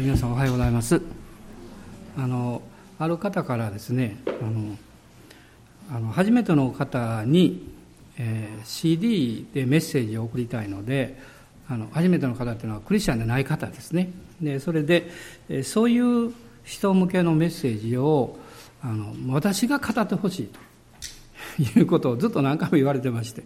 [0.00, 0.98] 皆さんおはようございます。
[2.16, 2.62] あの
[2.98, 4.78] ある方からですねあの
[5.94, 7.70] あの初めての方に、
[8.16, 11.20] えー、CD でメッセージを送りたいので
[11.68, 14.10] あの初めての方っていうのはクリスチャンでない方ですね。
[14.40, 15.10] でそれで、
[15.50, 16.32] えー、そういう
[16.64, 18.38] 人向けのメッセージを
[18.82, 20.60] あの私が語ってほしいと。
[21.78, 23.42] いうことをずっと何回も言われてまして。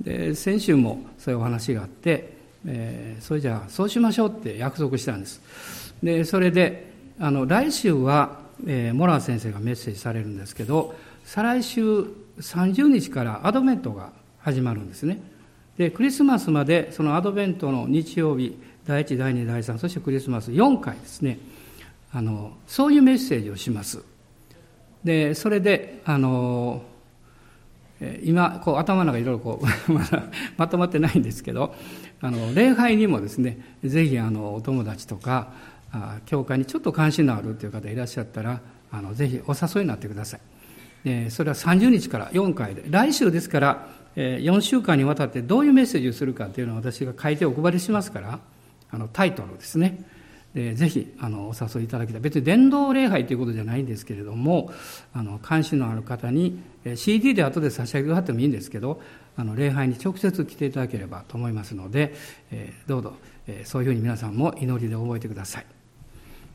[0.00, 5.79] で先週もそういうお話があって、えー、それじゃあそうしましょうって約束したんです。
[6.02, 10.94] でそれであの来週は、えー、モラー先生がメッセージされるんですけど
[11.24, 12.04] 再来週
[12.38, 15.20] 30日からアドベントが始まるんですね。
[15.76, 21.38] でクリスマスまでそのアドベントの日曜日第1第2第3そしてクリスマス4回ですね。
[22.12, 24.02] あのそういうメッセージをします。
[25.04, 26.82] でそれであの
[28.22, 30.22] 今こう頭の中いろいろこう まだ
[30.56, 31.74] まとまってないんですけど
[32.20, 35.52] あの礼拝にもですねぜひあのお友達とか
[36.26, 38.60] 教会にちょっと関心のあるという方いらっしゃったら
[38.92, 40.40] あのぜひお誘いになってください。
[41.04, 42.84] でそれは30日から4回で。
[42.88, 48.40] 来週ですから4週間にわたってどういうメッセージをするかというのを私が書いてお配りしますから
[48.90, 50.04] あのタイトルですね。
[50.54, 54.72] でぜひあのお誘いいただきたい別に伝道礼拝ということじゃないんですけれども
[55.14, 56.60] あの関心のある方に
[56.96, 59.00] CD で後で差し上げはってもいいんですけど
[59.36, 62.14] あの礼拝に直接来ていただければと思いますので、
[62.50, 63.14] えー、どうぞ、
[63.46, 65.79] えー、そういうふうに皆さんも祈りで覚えてください。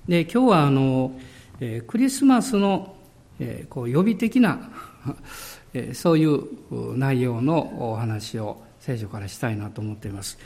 [0.07, 1.19] で今日はあの、
[1.59, 2.95] えー、クリスマスの、
[3.39, 4.69] えー、こう予備的な
[5.73, 10.37] えそういう内容のお話を聖書からしたいなと思っています。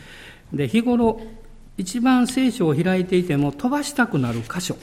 [0.53, 1.21] で日頃
[1.77, 4.75] 一番聖書を開いていても飛ばしたくなる箇所。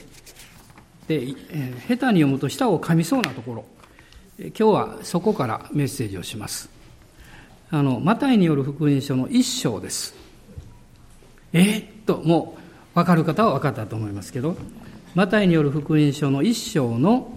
[1.07, 3.65] で、えー、下手に読むと舌を噛みそうなところ。
[4.39, 6.69] え今日はそこからメッセージをします。
[7.71, 10.15] あのマタイによる福音書の一章です。
[11.51, 12.66] えー、っともう
[12.97, 14.57] 分かる方は分かったと思いますけど
[15.13, 17.31] マタイによる福音書の1章の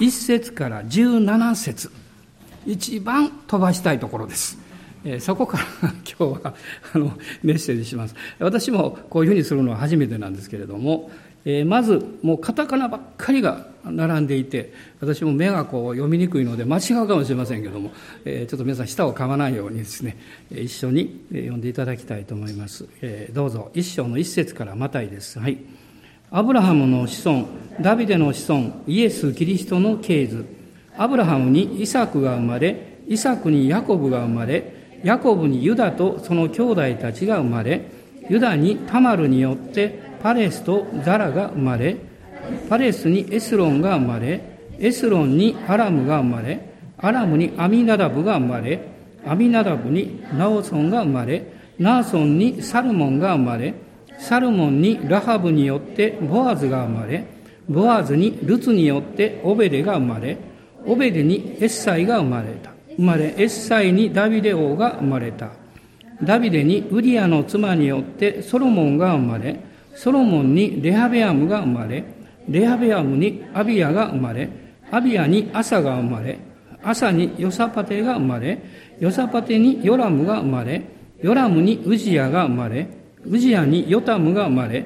[0.00, 1.90] 1節から17節。
[2.66, 4.58] 一番飛ばしたいところです。
[5.04, 5.64] えそこから
[6.18, 6.54] 今日は
[6.94, 7.12] あの
[7.44, 8.16] メッセージします。
[8.40, 11.12] 私もこういうふうにするのは初めてなんですけれども、
[11.44, 17.92] えー、まずもうカタカナばっかりが並んでいて私も目がこう読みにくいので間違うかもしれませんけども、
[18.24, 20.16] えー、ちょっと皆さん舌を噛まないようにですね
[20.50, 25.38] 一緒に読んでいただきたいと思います、えー、どうぞ一章の一節からまたいです。
[25.38, 25.58] はい。
[26.30, 27.46] アブラハムの子孫
[27.80, 30.46] ダビデの子孫イエス・キリストの系図。
[30.96, 37.82] アブラハムにイサクが生まれイサクにヤコブが生まれヤコブにユダとその兄弟たちが生まれ、
[38.30, 41.98] ユダにタマルによってパレスとザラが生まれ、
[42.70, 44.40] パレスにエスロンが生まれ、
[44.78, 46.60] エスロンにアラムが生まれ、
[46.96, 48.80] アラムにアミナダブが生まれ、
[49.26, 53.74] アミナダブにナオソンが生まれ、ナーソンにサルモンが生まれ、
[54.18, 57.26] サルモンにラハブによってボアズが生まれ、
[57.68, 60.38] ボアズにルツによってオベレが生まれ、
[60.86, 62.70] オベレにエッサイが生まれた。
[62.96, 65.50] 生まれ、エッサイにダビデ王が生まれた。
[66.22, 72.04] ダビデにウリアの妻によってソロモンが生まれ、ソロモンにレハベアムが生まれ、
[72.48, 74.48] レハベアムにアビアが生まれ、
[74.90, 76.38] アビアにアサが生まれ、
[76.82, 78.58] アサにヨサパテが生まれ、
[79.00, 80.82] ヨサパテにヨラムが生まれ、
[81.22, 82.86] ヨラムにウジヤが生まれ、
[83.26, 84.84] ウジヤにヨタムが生まれ、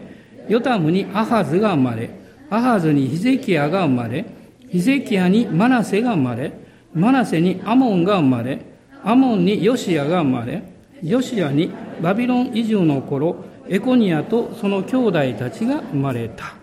[0.48, 2.10] ヨタムにアハズが生まれ、
[2.50, 4.24] アハズにヒゼキヤが生まれ、
[4.70, 6.52] ヒゼキヤにマナセが生まれ、
[6.94, 8.60] マナセにアモンが生まれ、
[9.02, 10.62] アモンにヨシアが生まれ、
[11.02, 16.54] ヨシアにバビロン移住の頃、エコニアとその兄弟たちが生まれた。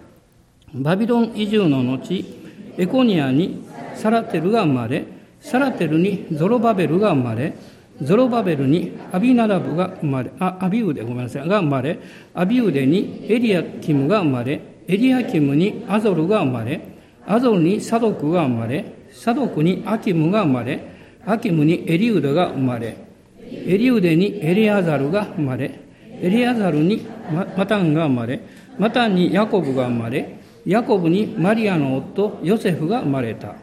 [0.73, 2.25] バビロン移住の後、
[2.77, 3.63] エコニアに
[3.95, 5.05] サラテルが生まれ、
[5.39, 7.53] サラテルにゾロバベルが生まれ、
[8.01, 11.99] ゾロバベルにアビナダブが生まれ、あ、アビウデ、ごめんなさい、が生まれ、
[12.33, 16.81] アビウデにエリアキムが生まれ、エリアキムにアゾルが生まれ、
[17.25, 20.83] アゾルにサドクが生まれ、サドクにアキムが生まれ、
[21.25, 22.97] アキムにエリウダが生まれ、
[23.39, 25.84] エリウデにエリアザルが生まれ、
[26.21, 27.05] エリアザルに
[27.57, 28.41] マタンが生まれ、
[28.77, 33.55] マタンにヤコブが生まれ、ヤコブにマリアの夫ヨセフが生まれた。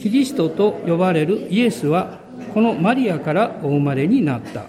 [0.00, 2.20] キリストと呼ばれるイエスは
[2.54, 4.64] このマリアからお生まれになった。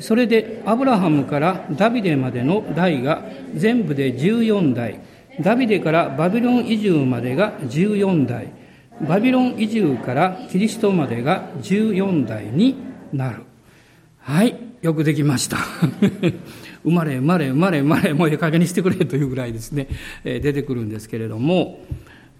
[0.00, 3.24] それでアブラハムからダビデまでの代が
[3.54, 5.00] 全部で14代、
[5.40, 8.52] ダビデからバビロン移住までが14代、
[9.06, 12.76] バビロン移住からキリストまでが14代に
[13.12, 13.44] なる。
[14.18, 15.58] はい、よくできました。
[16.84, 19.88] 生まれ生まれ生まれ生まれもうええ加減にしてくれというぐらいですね、
[20.24, 21.84] え出てくるんですけれども、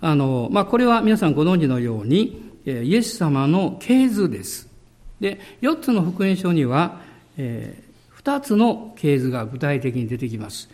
[0.00, 4.68] あの、まあ、これは皆さんご存知のように、イエス様の系図です。
[5.20, 7.00] で、4つの福音書には、
[7.36, 10.68] えー、2つの系図が具体的に出てきます。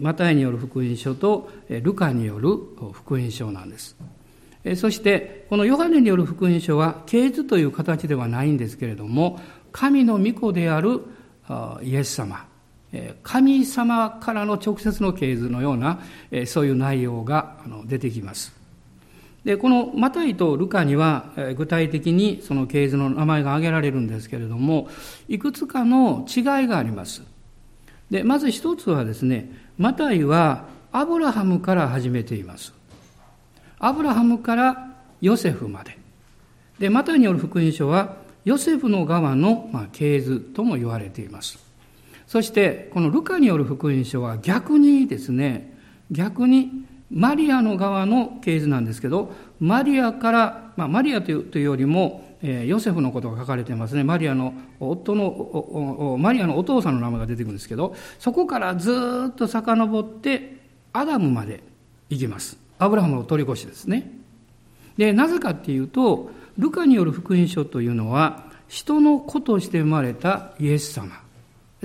[0.00, 2.50] マタイによる福音書とルカによる
[2.92, 3.96] 福音書なんです。
[4.76, 9.40] そしてこのヨハネによる福音書は系図という形ではないんですけれども
[9.78, 11.02] 神の御子である
[11.82, 12.44] イエス様
[13.22, 16.00] 神様からの直接の系図のような
[16.46, 18.52] そういう内容が出てきます。
[19.44, 24.88] でこのマタイとルカには具体的にその系図の名前が挙げられるんですけれども
[25.28, 27.22] いくつかの違いがあります。
[28.10, 29.48] でまず一つはですね
[29.78, 32.74] マタイはアブラハムから始めています。
[33.78, 34.88] アブラハムから
[35.20, 35.96] ヨセフまで。
[36.78, 38.16] で、マタイによる福音書は、
[38.48, 41.58] ヨセフの側の、ま、系図とも言われています。
[42.26, 45.76] そして、このルカによる福音書は逆にですね、
[46.10, 46.70] 逆に
[47.10, 54.02] マリアの側の系図なんですけど、マリアから、まあ、マリアというよりも、え、ヨセフのことが書かれてますね。
[54.02, 60.56] マリアの夫の、マリアのお父さんの名前が出てくるんですけど、そこからずっと遡って、
[60.94, 61.62] アダムまで
[62.08, 62.58] 行きます。
[62.78, 64.17] アブラハムの取り越しですね。
[64.98, 71.22] で、なぜかっていうと、ルカによる福音書というのは、人の子として生まれたイエス様。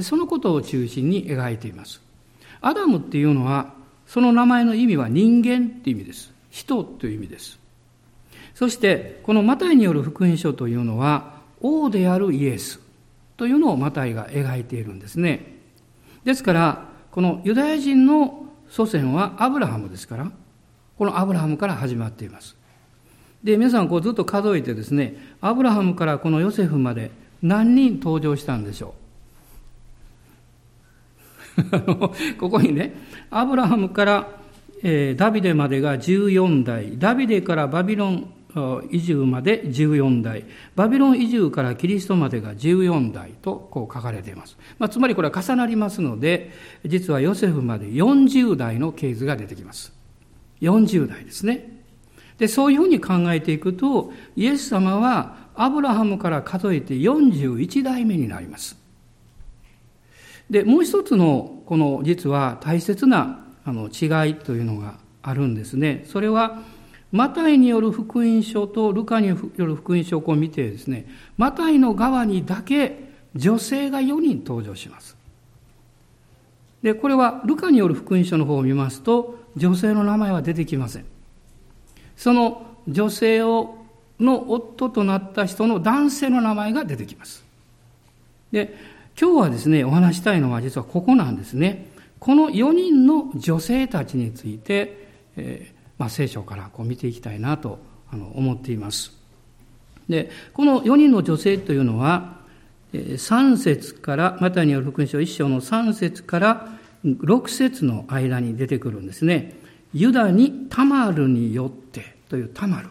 [0.01, 2.01] そのことを中心に描いています。
[2.59, 3.73] アダムっていうのは、
[4.07, 6.33] その名前の意味は人間っていう意味です。
[6.49, 7.59] 人という意味です。
[8.55, 12.79] そして、このマタイによる福音書というのは、王であるイエス
[13.37, 15.55] というのをマタイが描いているんですね。
[16.23, 20.31] ですから、このユダヤ人の祖先はアブラハムですから、
[20.97, 22.55] このアブラハムから始まっています。
[23.43, 27.11] で、皆さんこうずっと数えてですね、アブラハムからこのヨセフまで
[27.41, 28.95] 何人登場したんでしょ
[32.35, 32.37] う？
[32.39, 32.95] ここにね、
[33.29, 34.27] アブラハムから、
[34.81, 38.29] えー、ダビデまでが14代、ダビデからバビロン
[38.91, 40.45] 移住まで14代、
[40.75, 44.57] バビロン移住からキリストまでが14代とこう書かれています。
[44.79, 46.51] まあ、つまりこれは重なりますので、
[46.85, 49.91] 実はヨセフまで40代の系図が出てきます。
[50.61, 51.82] 40代ですね。
[52.43, 58.77] で、そういうふうに考えていくと、イエス様はアブラハムから数えて41代目になります。
[60.49, 66.03] で、もう一つの、この実は大切なあの違いというのがあるんですね。
[66.05, 66.59] それは、
[67.13, 71.07] マタイによる福音書とルカによる福音書を見てですね、
[71.37, 75.15] マタイの側にだけ女性が4人登場します。
[76.81, 81.12] で、これはルカによる福音書の方を見ますと、女性の名前は出てきません。
[82.17, 83.77] その女性を
[84.19, 87.43] の夫となった人の男性の名前が出てきます。
[88.51, 88.75] で、
[89.19, 91.87] 今日はですね、お話したいのは実はここなんですね。
[92.19, 97.79] この4人の女性たちについて、えー、まあ、聖書からこう見ていきたいなと
[98.11, 99.11] あの思っています。
[100.07, 102.41] で、この4人の女性というのは、
[102.93, 106.67] 3節から、またによる福音書1章の3節から
[107.03, 109.55] 6節の間に出てくるんですね。
[109.93, 112.89] ユダにタマルによってというタマル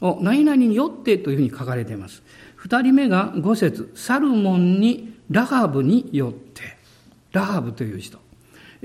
[0.00, 2.22] を何々によってというふうに書かれています。
[2.54, 6.76] 二人目が5節サルモンにラハブによって。
[7.32, 8.18] ラハブという人。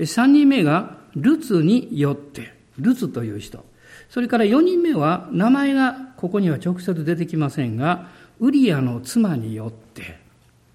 [0.06, 2.54] 三人目がルツによって。
[2.78, 3.64] ルツという人。
[4.10, 8.08] それから四人目は名前がここには直接出てきませんが、
[8.40, 10.18] ウリアの妻によって。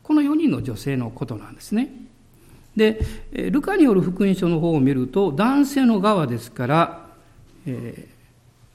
[0.03, 2.06] この4人の女性のことなんですね。
[2.77, 2.99] で、
[3.33, 7.07] ルカによる福音書の方を見ると、男性の側ですから、
[7.65, 8.17] えー、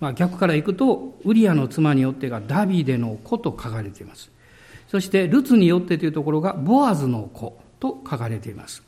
[0.01, 4.31] まあ、逆からいくと、ウリアの妻によってがダビデの子と書かれています。
[4.89, 8.83] そして、ルツによってというところが、ボアズの子と書かれています。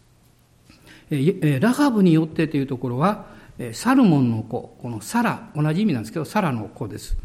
[1.61, 3.27] ラハブによってというところは、
[3.73, 7.17] サルモンの子、このサラ、同じ意味なんですけど、サラの子です。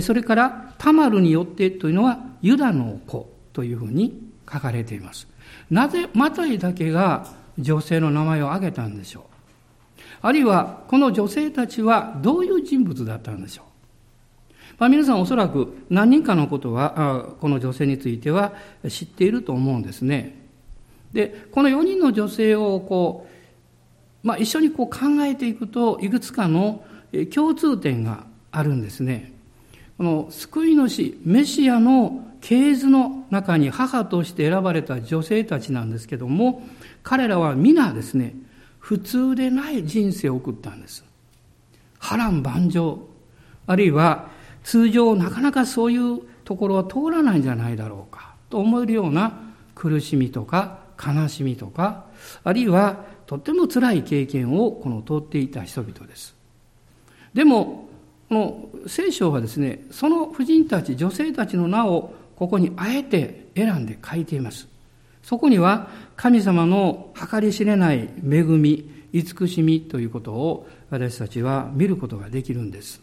[0.00, 5.31] それから、タマルによってというのは、ユダの子というふうに書かれています。
[5.70, 7.26] なぜマタイだけが
[7.58, 9.22] 女性の名前を挙げたんでしょう？
[10.22, 13.64] あるいはこの女性たちはどういう人物だったんでしょう？
[14.78, 18.54] まあ、皆さんおそらく何人かのことはこの女性については
[18.88, 20.40] 知っていると思うんですね。
[21.12, 23.28] でこの4人の女性をこ
[24.24, 26.84] う、まあ、一緒にこう考えていくといくつかの
[27.34, 29.32] 共通点があるんですね。
[29.98, 36.66] この救い主メシアの系図の中に母として選ばれた女性たちなんですけども、
[37.02, 38.34] 彼らは皆ですね、
[38.78, 41.04] 普通でない人生を送ったんです。
[42.00, 42.98] 波乱万丈、
[43.66, 44.28] あるいは
[44.64, 49.38] 通常なかなかそういうところは通らないんじゃないだろうか、と思えるような
[49.76, 52.06] 苦しみとか悲しみとか、
[52.42, 56.34] あるいはとっても辛い経験をこの通っていた人々です。
[57.34, 57.88] でも、
[58.28, 64.66] この聖書はですね、その婦人たち、女性たちの名をここにあえて選んで書いています。
[65.22, 73.00] そこには神様の計り知れない恵み、慈しみということを私たちは見ることができるんです。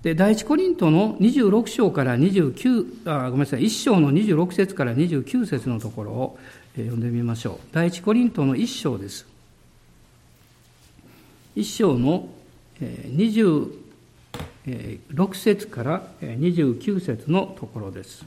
[0.00, 6.38] で、第一コリントの26章から29、あ、ごめんなさい、1章の26節から29節のところを
[6.76, 7.66] 読んでみましょう。
[7.72, 9.26] 第一コリントの1章です。
[11.56, 12.26] 1章の
[12.80, 18.24] 26節から29節のところです。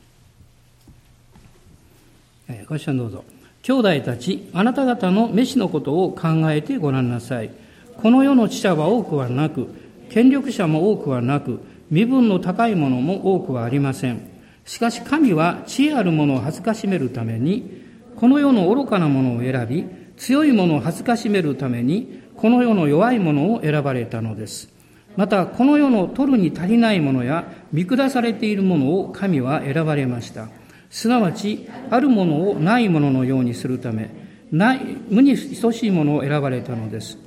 [2.67, 3.23] ご一緒にどうぞ。
[3.61, 7.51] 兄弟たち、あなた方の飯のことを考えてごらんなさい。
[7.97, 9.67] この世の知者は多くはなく、
[10.09, 11.59] 権力者も多くはなく、
[11.91, 14.21] 身分の高いものも多くはありません。
[14.65, 17.83] しかし神は知恵ある者を恥ずかしめるために、
[18.15, 19.85] この世の愚かなものを選び、
[20.17, 24.69] 強いものを恥ずかしめるために、この世の弱いものを選ばれたのです。
[25.17, 30.47] また、この世の取るに足りないものや、見下されているものを神は選ばれました。
[30.89, 34.09] すなわち、あるものをないもののようにするため、
[34.51, 34.79] ない、
[35.09, 37.17] 無に等しいものを選ばれたのです。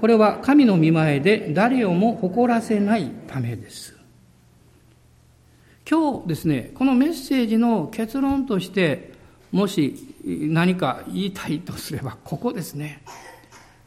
[0.00, 3.96] これは神の見前で誰をも誇らせないためです。
[5.88, 9.12] 今日ですね、このメッセージの結論として、
[9.52, 9.94] もし
[10.24, 13.02] 何か言いたいとすれば、ここですね。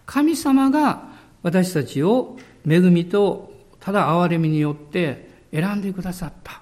[0.06, 1.10] 神様が
[1.44, 6.62] 私たちを恵みとただ憐れみによって選んでくださった。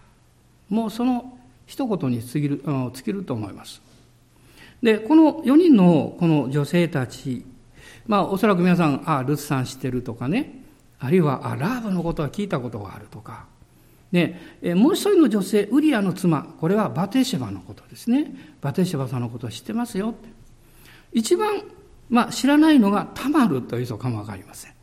[0.70, 1.37] もうその
[1.68, 3.82] 一言に尽きる尽きると思います。
[4.82, 7.46] で、この4人のこの女性たち、
[8.08, 10.64] まあおそらく皆さん、ああ、ルツさん知ってるとかね、
[11.00, 13.46] あるいは、あ、ラーブのことは聞いたことがあるとか、
[14.12, 14.40] ね、
[14.76, 18.34] もう一人の女性、ウリアの妻、これはバテシェバのことですね。
[18.62, 20.30] バテシェバさんのことを知ってますよって。
[21.12, 21.62] 一番、
[22.10, 24.74] まあ、知らないのがタマルという人かもわかりません。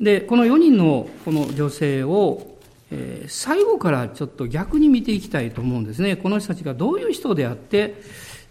[0.00, 2.53] で、この4人のこの女性を、
[2.94, 6.16] え、最後からちょっと逆に見ていきたいと思うんですね。
[6.16, 7.96] この人たちがどういう人であって、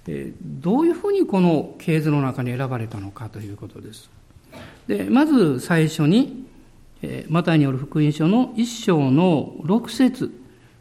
[0.08, 4.10] え、どういうふうにこの系図の中に選ばれたのかということです。
[4.88, 6.46] で、まず最初に、
[7.02, 10.32] えマタイによる福音書の一章の六節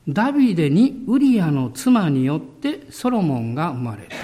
[0.09, 4.17] ダビデにウリアの妻によってソロモンが生まれた。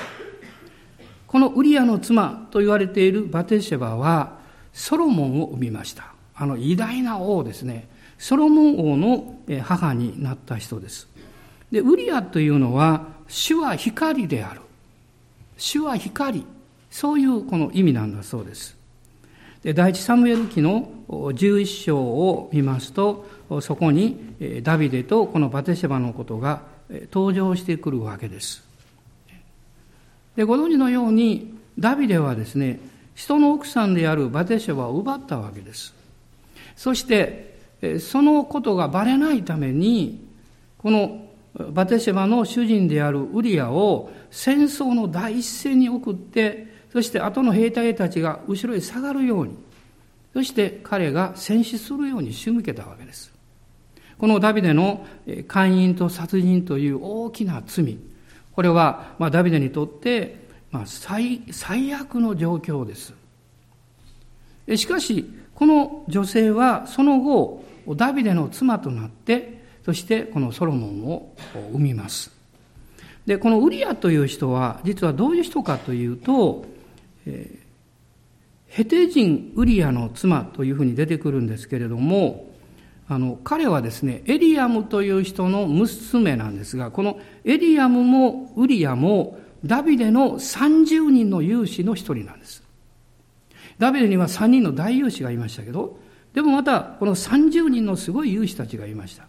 [1.26, 4.38] このウリアの妻と言われているバテシェバは
[4.72, 6.12] ソロモンを生みました。
[6.34, 7.88] あの偉大な王ですね。
[8.18, 11.08] ソロモン王の母になった人です。
[11.70, 14.60] で、ウリアというのは主は光である。
[15.56, 16.44] 主は光。
[16.90, 18.76] そういうこの意味なんだそうです。
[19.62, 23.26] で第一サムエル記の11章を見ますと
[23.60, 26.62] そこにダビデとこのバテシェバのことが
[27.12, 28.62] 登場してくるわけです。
[30.36, 32.78] でご存知のようにダビデはですね
[33.14, 35.92] 人の奥さんであるバテシェバを奪ったわけです。
[36.76, 37.57] そして
[38.00, 40.26] そのことがバレないために
[40.78, 41.24] この
[41.72, 49.56] バテシェバの主人であるウリアを戦争の第一線に送ってそして後の兵隊たちが後ろへ下がるように、
[50.32, 53.32] そして彼が戦死するように仕向けたわけです。
[54.18, 55.06] このダビデの
[55.46, 57.98] 姦淫と殺人という大きな罪、
[58.52, 63.14] これは、まあ、ダビデにとって、まあ、最最悪の状況です。
[64.76, 67.64] しかし、この女性はその後、
[67.96, 71.34] ダビデの妻となって、そしてこのソロモンを
[71.72, 72.32] 生みます。
[73.26, 76.64] で、このウリアという人は、実はどういう人かというと、
[77.26, 77.58] え
[78.68, 82.48] ヘテ人ウリアの妻というふうに出てくるんですけれども、
[83.08, 92.62] あの、彼はですね、エリアムという人の娘なんですが、このエリアムもウリアもダビデの30人の勇士の一人なんです。
[93.78, 95.98] ダビデには3人の大勇士がいましたけど、
[96.34, 99.26] でもまたこの30人のすごい勇士たちがいました。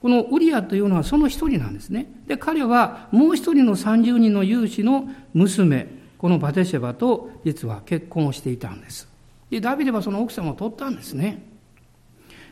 [0.00, 2.06] このウリアというのはその一人なんですね。
[2.26, 9.08] で、彼はもう一人の30人の勇士の娘、このバテシェバと実は結婚をしていたんです。
[9.50, 11.42] で、ダビデはその奥様を取ったんですね。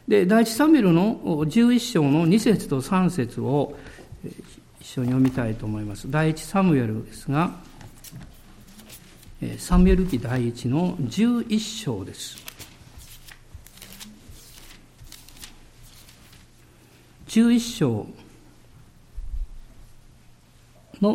[0.08, 3.76] で、第一サミュルの11章の2節と3節を
[4.80, 6.10] 一緒に読みたいと思います。
[6.10, 7.52] 第一サムエルですが、
[9.58, 12.36] サムエル記第一の11章です。
[17.34, 18.06] 11章
[21.00, 21.14] の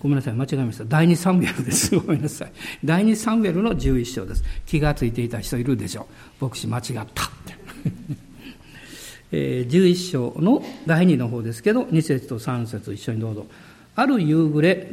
[0.00, 0.86] ごめんなさい、間違えました。
[0.86, 1.94] 第2サムエルです。
[2.00, 2.52] ごめんなさい。
[2.82, 4.42] 第2サムエルの11章です。
[4.64, 6.06] 気がついていた人いるでしょ
[6.40, 6.44] う。
[6.46, 7.04] 牧師間違ったっ
[7.44, 7.54] て。
[9.68, 13.46] 11章の第2の方ですけど、2節と3節一緒にどうぞ。
[13.96, 14.90] ある夕暮れ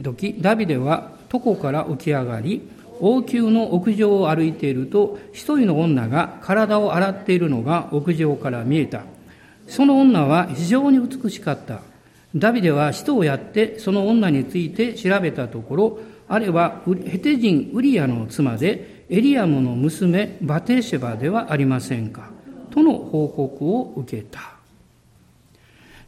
[0.00, 2.62] 時、ダビデは床から起き上がり、
[3.00, 9.02] 王宮の屋上を歩いていると、一人の女が体を洗っているのが屋上から見えた。
[9.66, 11.80] その女は非常に美しかった。
[12.34, 22.30] ダビデは使徒をやってその女について調べたところ、あれはヘテ人ウリアの妻でエリアムの娘バテシェバではありませんか
[22.70, 24.40] との報告を受けた。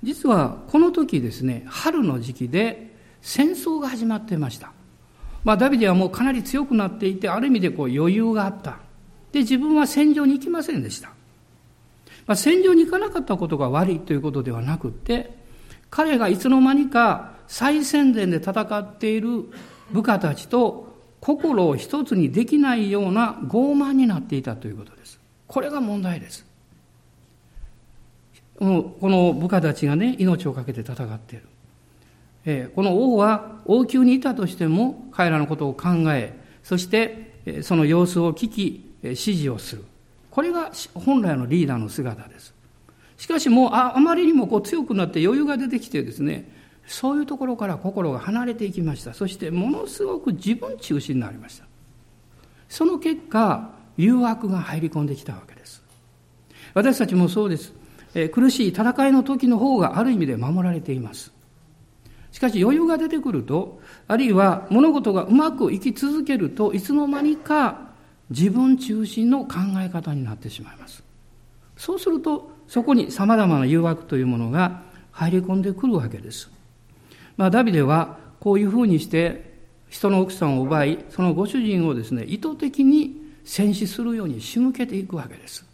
[0.02, 2.90] 実はこの時ですね、春の時期で
[3.22, 4.72] 戦争が始まってました。
[5.44, 8.78] まあダビデはもうかなり強くなっていて、ある意味でこう余裕があった。
[9.32, 11.08] で、自分は戦場に行きませんでした。
[12.26, 15.30] まあ、戦場に行かなかったことが悪いということではなくって、
[15.90, 19.46] 彼がいつの間にか最前線で戦っている
[19.90, 25.18] 部下たちと心を一つにできないような傲慢になっていたということです。
[25.46, 26.46] これが問題です。
[28.58, 31.46] この部下たちがね、命を懸けて戦っている。
[32.74, 39.84] この王は王宮にいたとしても彼らのことを考え、そしてその様子を聞き、指示をする。
[40.30, 42.54] これが本来のリーダーの姿です。
[43.16, 46.50] しかしもうあまりにもこう強くなって余裕が出てきてですね、
[46.86, 49.12] そういうところから心が離れていきました。
[49.12, 51.66] そしてものすごく自分中心になりました。
[52.68, 55.82] その結果、誘惑が入り込んできたわけです。
[56.72, 57.74] 私たちもそうです。
[58.32, 61.32] 苦しい戦いの時の方がある意味で守られています。
[62.32, 67.90] しかし余裕が出てくると、あるいは物事がうまくいき続けるといつの間にか
[68.30, 71.02] 自分中心の考え方になってしまいます。
[71.76, 76.50] そうすると、そこに様々な誘惑というものが入り込んでくるわけです。
[77.36, 79.58] まあ、ダビデはこういうふうにして
[79.88, 85.66] 人の奥さんを奪い、そのご主人をですね、意図的に戦死するように仕向けていくわけです。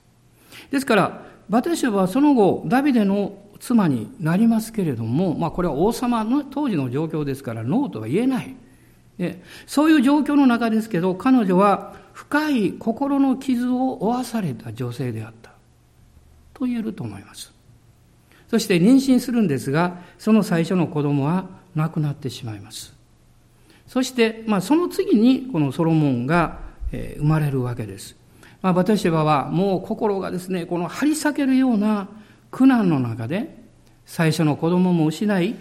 [0.70, 8.54] ですから、バテシュはその後、ダビデの妻になりますけれども、まあこれは王様の当時の状況ですからノーとは言えない。
[9.18, 15.52] でそういう状況の中ですけど、彼女は深い心の傷を負わされた女性であった。
[16.54, 17.52] と言えると思います。
[18.48, 22.94] そして妊娠するんですが、その最初の子供は亡くなってしまいます。
[23.86, 28.16] そして、まあ、その次にこのソロモンが、生まれるわけです。
[28.62, 32.08] まあ、バテシェバはもう心がですね、この張り裂けるような
[32.56, 33.54] 苦難の中で、
[34.06, 35.56] 最初の子供も失い、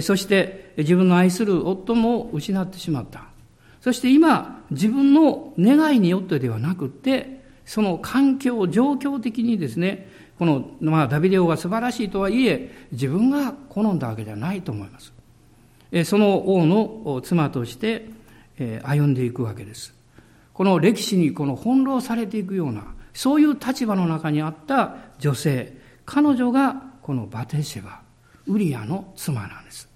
[0.00, 3.24] そして自分の愛する夫も失ってしまった。
[3.82, 15.12] そして今、自分の願いによってではなくて、その環境、状況的にですね、この、まあ、ダビデ王が素晴らしいとはいえ、自分が好んだわけじゃないと思います。
[16.06, 18.08] その王の妻として
[18.82, 19.92] 歩んでいくわけです。
[20.54, 25.78] この歴史にこの翻弄されていくような、そういう立場の中にあった女性、
[26.12, 28.00] 彼女がこのバテシェバ、
[28.48, 29.88] ウリアの妻なんです。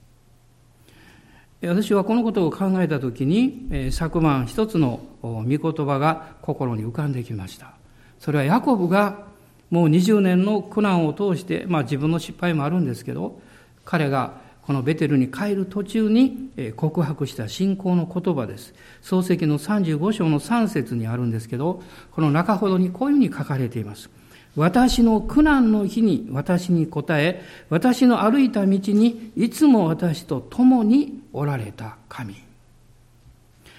[1.61, 7.73] 私はこのことを考えたときに、昨晩一つの御言葉が心に浮かんできました。
[8.21, 9.25] それはヤコブが
[9.71, 13.41] もう20年の苦難を通して、まあ自分の失敗もあるんですけど、
[13.85, 18.73] 彼がこのベテルに帰る途中に告白した信仰の言葉です。
[19.03, 24.09] 漱石の35章の3節にあるんですけど、この中ほどにこういうふうに書かれています。
[24.57, 32.37] 私の苦難の日に私に答え、私の歩いた道にいつも私と共におられた神。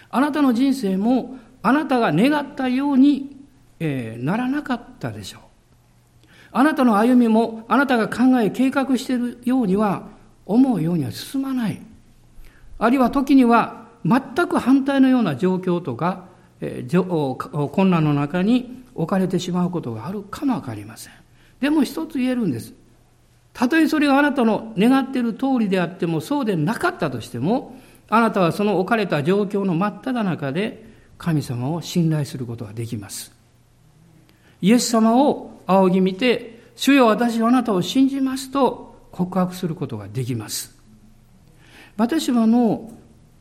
[0.09, 3.37] あなたの人生もあなたが願ったように、
[3.79, 5.41] えー、ならなかったでしょう。
[6.51, 10.07] あなたの歩みもあなたが考え計画しているようには
[10.45, 11.81] 思うようには進まない。
[12.77, 16.25] あるいは時には全く反対のような状況とか、
[16.59, 21.13] えー、困難の中に置かれてしまうことがあるかもわかりません。
[21.59, 22.73] でも一つ言えるんです。
[23.53, 27.79] たとえそれがあなたの願っている通りであってもそうでなかったとしても、
[28.09, 30.85] あなたはその置かれた状況の真っ只中で
[31.17, 33.31] 神様を信頼することができます。
[34.61, 40.77] イエス様を仰ぎ見て、主よ私はあなたを信じますと告白することができます。
[41.97, 42.91] 私はの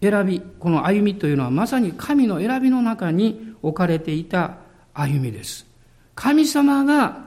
[0.01, 4.59] 選び、この歩みというのはまさに神の選びの中に置かれていた
[4.94, 5.66] 歩みです。
[6.14, 7.24] 神様が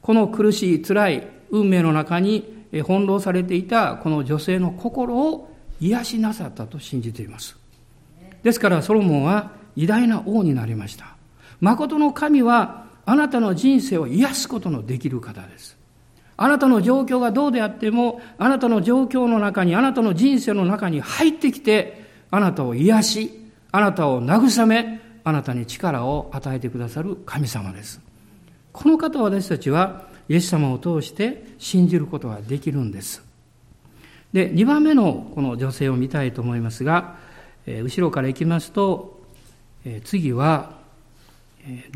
[0.00, 5.50] この苦しい辛い運命の中に翻弄されていたこの女性の心を
[5.80, 7.56] 癒しなさったと信じています。
[8.42, 11.16] ですからソロモンは偉大な王になりました。
[11.60, 15.76] 誠の神はあなたの人生を癒すことのできる方です。
[16.36, 28.00] あなたの状況がどうであっても、あなたの状況の中に、あなたの人生の中に入ってきて、あなたを癒し、あなたを慰め、あなたに力を与えてくださる神様です。
[28.72, 33.22] この方を私たちは、イエス様を通して信じることができるんです。
[34.32, 37.16] で、2番目のこの女性を見たいと思いますが、
[37.66, 39.20] 後ろから行きますと、
[40.04, 40.80] 次は、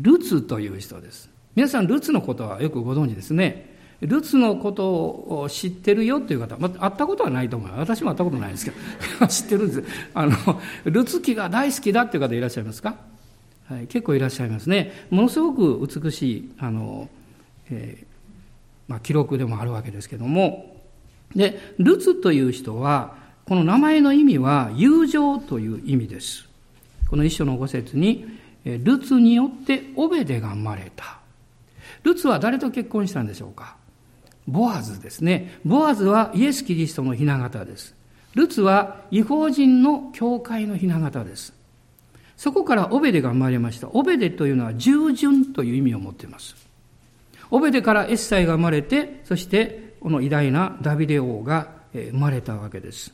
[0.01, 1.29] ルツという人です。
[1.55, 3.75] 皆さん、ルツのことはよくご存知ですね。
[4.01, 7.71] ルツのことを知ってるよっていう方、まあ、会ったことはないと思う。
[7.77, 8.71] 私も会ったことないですけ
[9.19, 9.83] ど、 知ってるんです。
[10.13, 10.35] あの、
[10.85, 12.95] ルツ記が大好きだっていう方いらっしゃいますか？
[13.69, 14.93] はい、結構いらっしゃいますね。
[15.09, 17.09] ものすごく美しい、あの、
[17.69, 18.05] えー、
[18.87, 20.77] まあ、記録でもあるわけですけども、
[21.35, 26.47] で、ルツという人は、この名前の意味は友情という意味です。
[27.09, 28.25] この一章の五節に、
[28.63, 31.19] ルツによってオベデが生まれた。
[32.03, 33.75] ルツは誰と結婚したんでしょうか？
[34.47, 35.59] ボアズですね。
[35.65, 37.95] ボアズはイエス・キリストの雛形です。
[38.33, 41.53] ルツは違法人の教会の雛形です。
[42.37, 43.89] そこからオベデが生まれました。
[43.89, 46.55] オベデというのは従順という意味を持っています。
[47.49, 53.13] オベデからエッサイが生まれて、そしてこの偉大なダビデ王が生まれたわけです。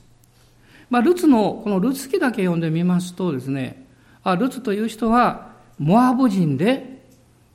[0.89, 3.87] まあ、ルツの、このルツ記だけ読んでみますとですね、
[4.23, 7.01] あルツという人はモアブ人で、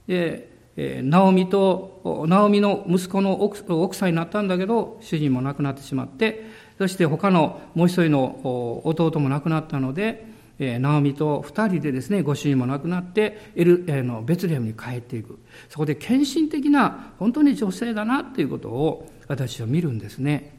[0.08, 6.46] えー、ナオミと、ナオミの息子の奥奥さんになったんだけど、主人も亡くなってしまって、
[6.78, 10.26] そして他のもう一人の弟も亡くなったので、
[10.58, 15.38] ナオミと二人でですね、ご主人も亡くなって、エル、えの、ベツレムに帰っていく。
[15.68, 20.58] そこで献身的な、本当に女性だなっていうことを私は見るんですね。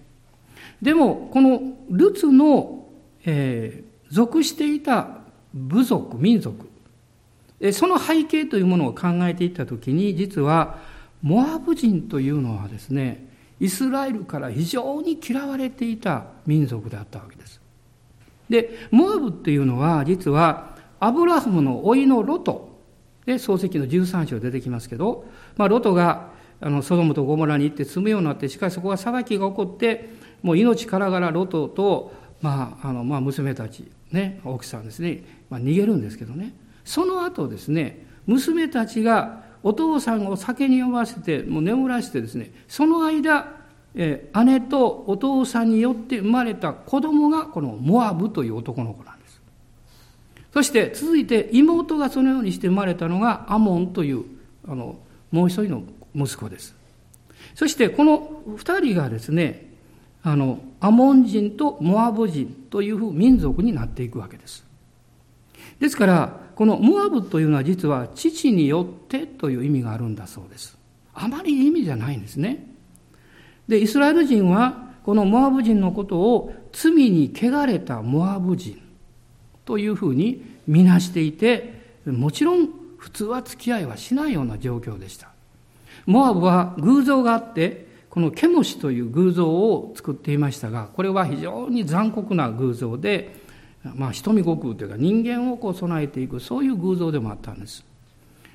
[0.82, 2.88] でも、このルツの、
[3.26, 5.20] えー、属していた
[5.54, 6.70] 部族、民族、
[7.74, 10.80] その背景というものを考えていったときに、実は、
[11.22, 13.28] モアブ人というのはですね、
[13.60, 17.39] イスラエルから非常に嫌われていた民族であったわけです。
[18.50, 22.70] で、モアブっていうのは、実は、アブラハムの甥のロト、
[23.26, 26.32] で、漱石の13章出てきますけど、まあ、ロトが、
[26.62, 30.10] あの、ソドムとゴモラに行って住むようになって、しかしそこは裁きが起こって、
[30.42, 36.54] もう命からがらロトと、まあ、あの、まあ、娘たち、ね、奥さんですね、まあ、逃げるんですけどね。
[36.84, 43.59] その後ですね、娘たちがお父さんを酒に酔わせて、もう眠らせてですね、その間、
[43.96, 49.42] え、姉とお父さんによって生まれた子供がこのモアブという男の子なんです。
[50.54, 54.26] そして続いて妹がそのようにして生まれたのがアモンという
[54.68, 54.98] あの
[55.32, 55.84] もう一人の
[56.16, 56.76] 息子です。
[57.56, 59.70] そしてこの二人がですね、
[60.22, 64.66] あのアモン人とモアブ人という民族になっていくわけです。
[65.80, 70.78] ですからこのモアブというのは実は父によってという意味があるんだそうです。
[71.14, 72.69] あまり意味じゃないんですね。
[73.70, 78.82] で、イスラエル人は、このモアブ人のことを罪に汚れたモアブ人
[79.64, 85.30] というふうに見なしていて、もちろん普通は付き合いはしないような状況でした。
[86.08, 93.36] モアブは偶像があって、このケモシという偶像を作っていましたが、これは非常に残酷な偶像で、
[93.84, 97.86] まあ、瞳悟空というか人間をこう備えていく、そういう偶像でもあったんです。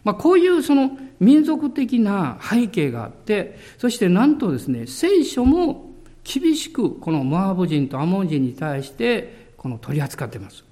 [0.04, 5.90] まあ、こういうその民族的な背景があって、そしてなんとですね、聖書も
[6.22, 10.64] 厳しくこのモアブ人とアモン人に対してこの取り扱っています。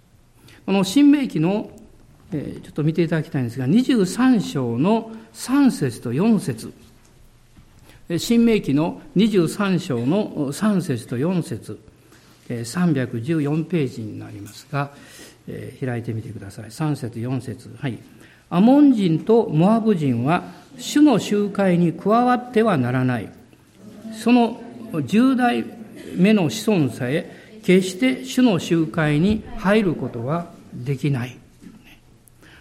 [0.66, 1.70] この新明記の、
[2.32, 6.72] えー、ちょっと見ていただきたいんですが、23章の3節と4節
[8.18, 11.80] 新明記の23章の3節と4節
[12.48, 14.92] 314ページになりますが、
[15.48, 16.66] えー、開いてみてください。
[16.66, 17.98] 3節4節はい。
[18.52, 20.44] アモン人とモアブ人は
[20.76, 23.30] 主の集会に加わってはならない。
[24.12, 24.60] その
[25.06, 25.64] 十代
[26.16, 31.38] 目の子孫さえ、決して主の集会に入ることはできない。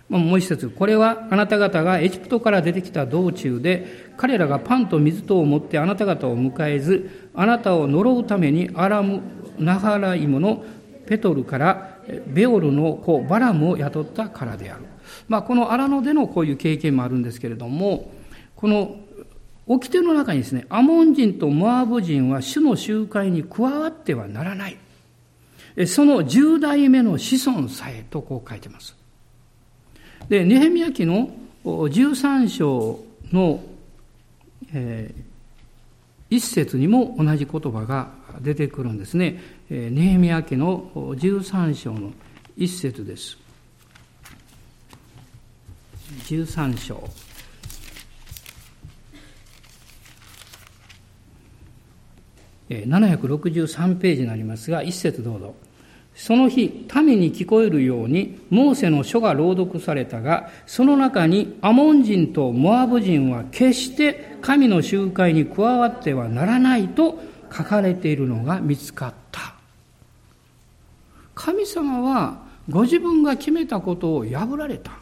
[0.08, 9.20] もう一節、これはあなた方がエジプトから出てきた道中で、彼らがパンと水とを持ってあなた方を迎えず、あなたを呪うためにアラム、
[9.60, 10.64] ナハライムの
[11.06, 14.86] ペトルからベオルの子バラムを雇ったからである。
[15.32, 18.12] まあ、この荒野でのこういう経験もあるんですけれども、
[18.58, 18.98] この
[19.66, 24.78] 掟の中にですね、アモン人とモアブ人は主の集会に加わってはならない。
[25.88, 28.94] その10代目の子孫さえとこう書いてます。
[30.28, 31.32] で、ネヘミヤ記の
[31.64, 33.00] 13章
[33.32, 33.64] の、
[34.74, 39.40] えー、一節にも同じ言葉が出てくるんですね。
[39.70, 42.12] ネヘミヤ記の13章の
[42.58, 43.41] 一節です。
[46.32, 47.10] 13章
[52.70, 55.56] 763ページになりますが、一節どうぞ。
[56.16, 69.56] その日、民に聞こえるように、モーセの書が朗読されたが、その中にアモン人とモアブ人は決して神の集会に加わってはならないと書かれているのが見つかった。
[71.36, 75.01] 神様はご自分が決めたことを破られた。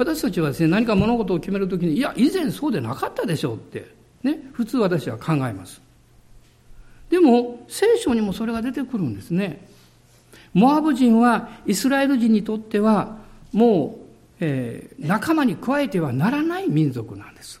[0.00, 3.86] 私たちはですね、何か物事を決めるときに、いや、以前そうでなかったでしょうって
[4.22, 5.82] ね、普通私は考えます。
[7.10, 9.62] でも、聖書にもそれが出てくるんですね。
[10.54, 13.18] モアブ人はイスラエル人にとっては
[13.52, 14.06] もう、
[14.40, 17.60] えー、仲間に加えてはならない民族なんです。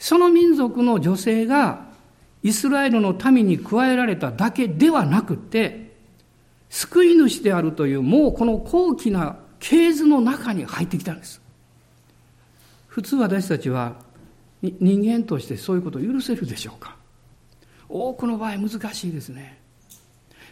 [0.00, 1.86] その民族の女性が
[2.42, 5.92] イスラエルの民に加えられただけではなくて、
[6.68, 11.40] 救い主であるというもうこの高貴な系図の中に入ってきたんです。
[12.86, 13.96] 普通私たちは
[14.62, 16.96] 人間としてそういうことを許せるでしょうか
[17.88, 19.58] 多くの場合難しいですね。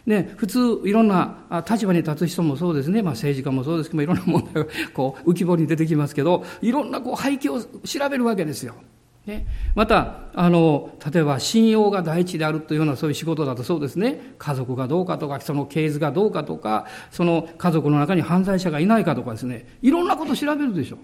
[0.07, 8.77] ね、普通いろんな立場に立つ人もそうですね、まあ、政治家もそうですけどいろんな問題がこう浮き彫りに出てきますけどいろんなこう背景を調べるわけですよ。
[9.27, 14.35] ね、またあの例えば信用が第一であるというようなそういう仕事だとそうですね。
[14.39, 19.67] 家族がどうかとかその系図がどうかとかその家族の中に犯罪者がいないかとかですね。
[19.83, 20.99] いろんなこと調べるでしょ。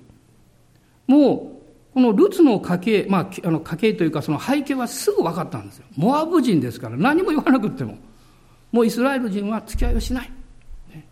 [1.09, 5.87] うもうこのルツの家系、まあ、あの家系というかその背景はすぐ分かったんですよ。
[5.97, 7.99] モアブ人ですから何も言わなくても。
[8.71, 10.31] もうイスラエル人は付き合いをしない、
[10.95, 11.07] ね、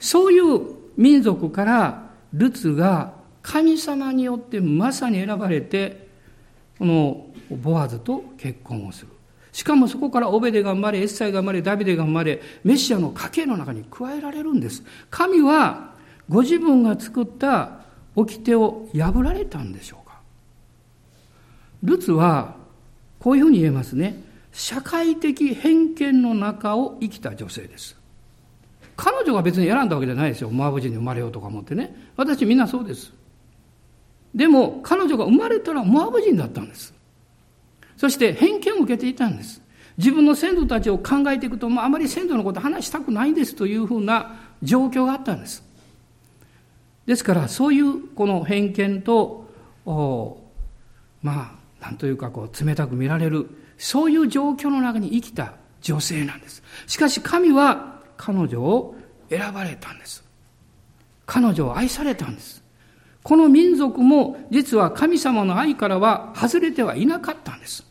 [0.00, 0.60] そういう
[0.96, 6.03] 民族からルツが神様によってまさに選ばれて
[6.78, 9.08] このボアズと結婚をする。
[9.52, 14.82] しかもそこからオベデが生まれ、エッサイが生まれ、ダビデが生まれ、メシアの家系の中に加えられるんです。
[15.10, 15.94] 神は
[16.28, 17.84] ご自分が作った
[18.16, 20.18] 掟を破られたんでしょうか
[21.82, 22.56] ルツは
[23.20, 24.22] こういうふうに言えますね。
[24.52, 27.96] 社会的偏見の中を生きた女性です。
[28.96, 30.50] 彼女が別に選んだわけじゃないですよ。
[30.50, 31.94] モアブ人に生まれようとか思ってね。
[32.16, 33.12] 私みんなそうです。
[34.34, 36.92] でも彼女が生まれたらモアブ人だったんです。
[37.96, 39.62] そして偏見を受けていたんです。
[39.96, 45.62] 自分の先祖たちを考えていくと、まあ、まり先祖のこと話したくないですというふうな状況があったんです。
[47.06, 49.46] ですからそういうこの偏見と
[51.22, 56.62] まあなんというかこう冷たく見られるそういう状況の中に生きた女性なんです。
[56.86, 58.96] しかし神は彼女を
[59.28, 60.24] 選ばれたんです。
[61.26, 62.63] 彼女を愛されたんです。
[63.24, 67.84] この民族も実は神様の愛からは外れてはいなかったんです。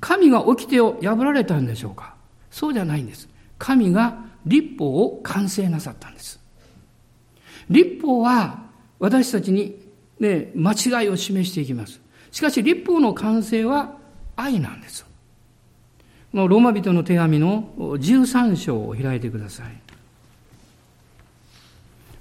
[0.00, 2.14] 神が掟を破られたんでしょうか？
[2.50, 3.28] そうじゃないんです。
[3.58, 6.40] 神が立法を完成なさったんです。
[7.68, 8.64] 立法は
[8.98, 9.76] 私たちに、
[10.20, 12.00] ね、間違いを示していきます。
[12.30, 13.98] しかし立法の完成は
[14.36, 15.04] 愛なんです。
[16.32, 19.66] このローマ人の手紙の13章を開いてください。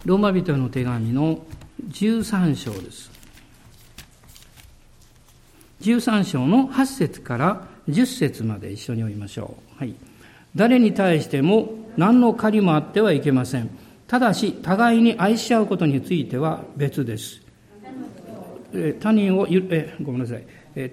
[0.04, 1.46] ローマ人の手紙の
[1.90, 3.12] 13章です。
[5.82, 9.80] 13章の8節から10節まで一緒に読みましょう。
[9.80, 9.94] はい。
[10.56, 13.70] 誰に対しても何の借りもあってはいけません。
[14.08, 17.42] ただし、互いに愛し合うことについては別です。
[19.00, 20.44] 他人をえ、ごめんなさい。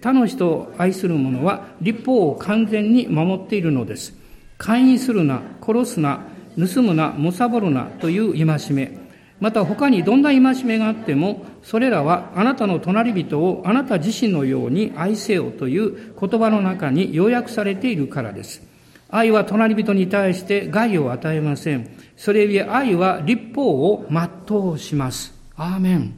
[0.01, 4.15] 他の人を愛する者は立法を完全に守っているのです。
[4.59, 6.21] 勧誘するな、殺すな、
[6.57, 9.02] 盗むな、貪るなという戒め。
[9.43, 18.63] また他にどんな戒めがあっても、それらはあなたの隣人をあなた自身のように愛せよという言葉の中に要約されているからです。
[19.11, 21.91] 愛は隣人に対して害を与えません。
[22.17, 25.35] それゆえ愛は立法を全うします。
[25.57, 26.15] アーメン。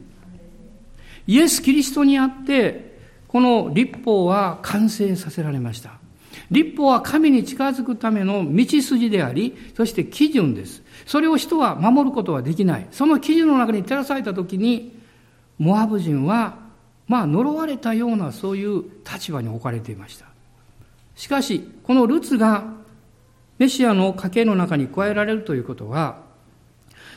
[1.25, 5.93] イエス・キリストにあって、この立法は完成させられました。
[6.51, 10.83] 立法は神に近づくための道筋であり、そして基準です。
[11.05, 12.87] それを人は守ることはできない。
[12.91, 14.95] その基準の中に照らされたときに、
[15.57, 16.57] モアブ人は、
[17.07, 20.25] まあ呪われたようなそういう立場に置かれていました。
[21.15, 22.63] しかし、このルツが
[23.57, 26.23] メシアの家系の中に加えられるということは、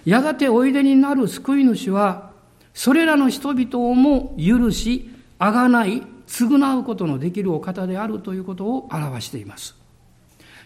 [0.04, 2.30] やがておいでになる救い主は、
[2.74, 9.74] それらの人々をも許し、あがない、償うことのできるお方であるということを表しています。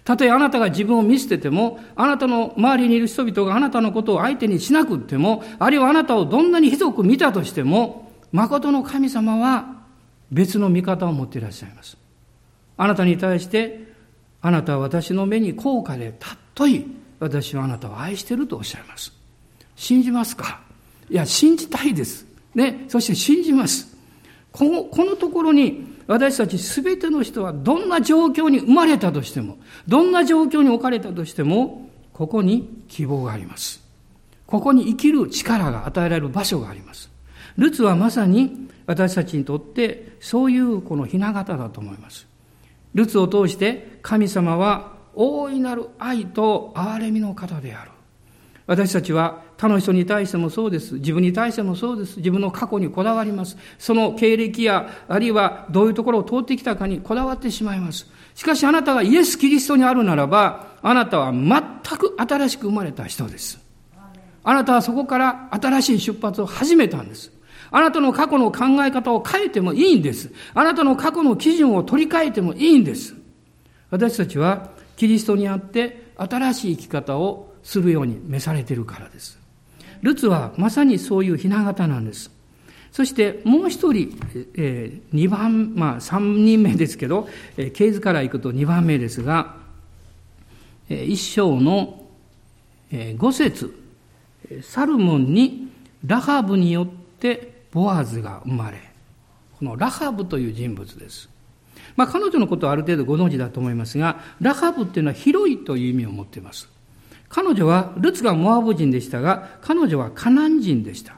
[0.05, 9.83] たとえあなたが自分を見捨てても、あなたの周りにいる人々があなたのことを相手にしなくっても、あるいはあなたをどんなにひどく見たとしても、誠の神様は
[10.33, 11.96] 別の見方を持っていらっしゃいます。
[12.77, 13.92] あなたに対して、
[14.40, 16.12] あなたは私の目に高価で
[16.57, 16.87] 尊い、
[17.20, 19.12] 私はあなたを愛しているとおっしゃいます。
[19.77, 20.62] 信じますか？
[21.09, 22.27] いや、信じたいです。
[22.57, 23.91] ね、そして信じます。
[24.53, 33.83] このこのところに私たち全ての人はどんな状況に生まれたとしても、どんな状況に置かれたとしても、ここに希望があります。
[34.47, 37.11] ここに生きる力が与えられる場所があります。
[37.57, 42.27] ルツはまさに私たちにとってそういうこの雛形だと思います。
[42.95, 47.91] ルツを通して神様は大いなる愛と憐れみの方である。
[48.66, 50.94] 私たちは他の人に対してもそうです。
[50.94, 52.16] 自分に対してもそうです。
[52.18, 53.57] 自分の過去にこだわります。
[53.79, 58.07] その経歴や、あるいはどういうところを通ってきたかにこだわってしまいます。
[58.35, 61.61] しかしあなたがイエス・キリストにあるならば、あなたは全
[61.98, 63.61] く新しく生まれた人です。
[64.44, 67.33] あなたはそこから新しい出発を始めたんです。
[67.70, 70.31] あなたの過去の考え方を変えてもいいんです。
[70.55, 73.14] あなたの過去の基準を取り替えてもいいんです。
[73.90, 79.38] 私たちはキリストにあって新しい生き方をするように召されているからです。
[80.03, 82.31] ルツはまさにそういう雛形なんです。
[82.90, 84.18] そしてもう一人、
[84.55, 89.57] えー、2番、まあ3人目ですけど、えー、系図からいくと2番目ですが、
[90.90, 92.07] えー、一章の、
[92.90, 93.83] えー、5節
[94.61, 95.68] サルモンに
[96.05, 96.87] ラハブによっ
[97.18, 98.79] てボアズが生まれ、
[99.59, 101.31] このラハブという人物です。
[101.96, 106.72] まあ彼女のことはある程度ご存知だと思いますが、ラハブっていうのは広いという意味を持っています。
[107.35, 111.16] 彼女は、ルツがモアブ人でしたが、彼女はカナン人でした。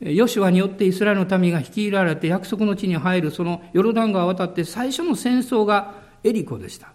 [0.00, 6.92] ヨシュアによってイスラエルの民が率いられて約束の地に入るそのヨルダン川を渡って最初の戦争がエリコでした。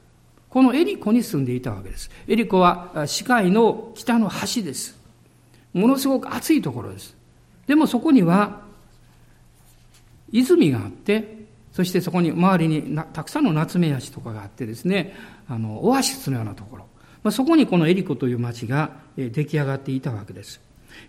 [0.49, 2.11] このエリコに住んでいたわけです。
[2.27, 4.99] エリコは市海の北の端です。
[5.73, 7.15] ものすごく暑いところです。
[7.65, 8.61] でもそこには
[10.31, 11.37] 泉があって、
[11.73, 15.15] そしてそこに周りにたくさんの夏目ヤシとかがあってですね、
[15.49, 16.90] あの、オアシスのようなところ。
[17.23, 20.59] まあ、そこにこのエリコという町が出来上がっていたわけです。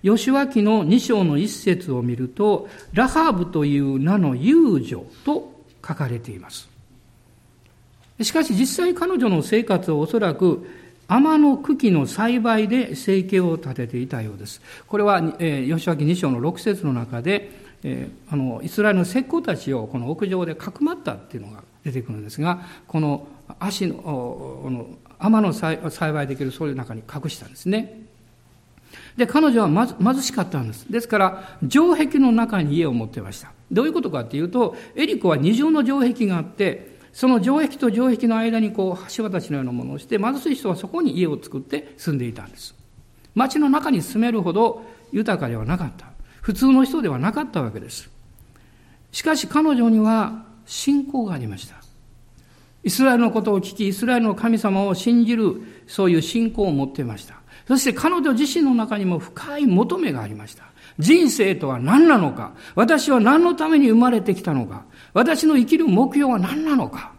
[0.02, 5.52] 吉脇の2章の一節を見ると、ラハーブという名の遊女と
[5.86, 6.68] 書かれています。
[8.20, 10.66] しかし実際彼女の生活はおそらく
[11.08, 14.60] 天の茎の栽培で生計を立てていたようです。
[14.86, 17.50] これは、えー、吉脇2章の6節の中で、
[17.82, 23.26] えー、あのイスラエルの石膏たちをこの屋上でかくまったっていうのが出てくるんですが、この
[23.58, 24.86] 足の、の
[25.22, 25.78] 天の栽
[26.12, 28.02] 培できるそういう中に隠したんですね。
[29.16, 30.90] で、彼女は貧しかったんです。
[30.90, 33.52] ですから、城壁の中に家を持ってました。
[33.70, 42.74] どういうことかっていうと、エリコは二重の城壁があって、その城壁と城壁の間にこう橋渡しのようなものをして、貧しい人はそこに家を作って住んでいたんです。
[43.34, 46.06] 町の中に住めるほど豊かではなかった。
[46.40, 48.10] 普通の人ではなかったわけです。
[49.10, 51.81] しかし彼女には信仰がありました。
[52.84, 57.36] イスラエルのことを聞き、イスラエルの神様を信じる、そういう信仰を持っていました。
[57.66, 60.64] そして彼女自身の中にも深い求めがありました。
[60.98, 67.12] 人生とは何なのか私は何のために生まれてきたのか私の生きる目標は何なのか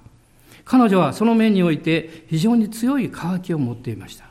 [0.64, 4.26] 彼女はその面において非常に強い渇きを持っていました。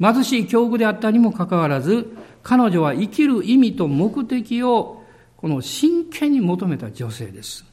[0.00, 5.04] 貧しい境遇であったにもかかわらず、彼女は生きる意味と目的を
[5.36, 7.64] この真剣に求めた女性です。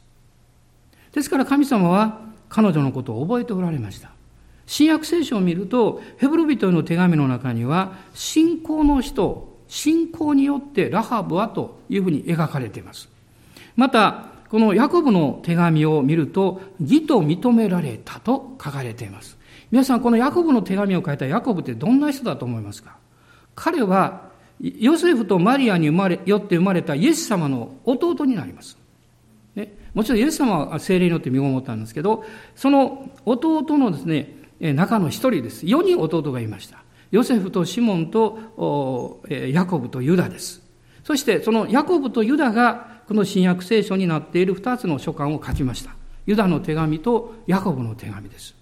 [1.14, 4.12] ですから神様は彼女のことを覚えておられました。
[4.66, 13.10] 新約聖書を見ると、ヘブル人への手紙の中には、信仰の人、信仰によってラハブはというふうに描かれています。
[13.76, 19.38] また、このヤコブの手紙を見ると、義と認められたと書かれています。
[19.72, 22.96] 皆さん、このヤコブの手紙を書いたヤコブってどんな人だと思いますか？
[23.56, 24.30] 彼は、
[24.60, 28.78] ヨセフとマリアに生まれ、よって生まれたイエス様の弟になります。
[29.58, 32.24] ね、もちろんイエス様は精霊によって身ごもったんですけど、
[32.56, 34.36] その弟のですね、
[34.74, 35.66] 中の一人です。
[35.66, 36.84] 4人弟がいました。
[37.10, 40.62] ヨセフとシモンとヤコブとユダです。
[41.04, 45.96] そしてそのヤコブとユダがこの新約聖書になっている2つの書簡を書きました。
[46.28, 48.56] ユダの手紙とヤコブの手紙です。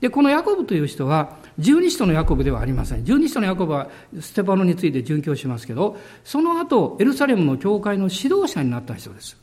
[0.00, 3.04] で、このヤコブという人は、十二使徒のヤコブではありません。
[3.04, 9.36] 十二使徒のヤコブはステパノについて殉教しますけど、その後、エルサレムの教会の指導者になった人です。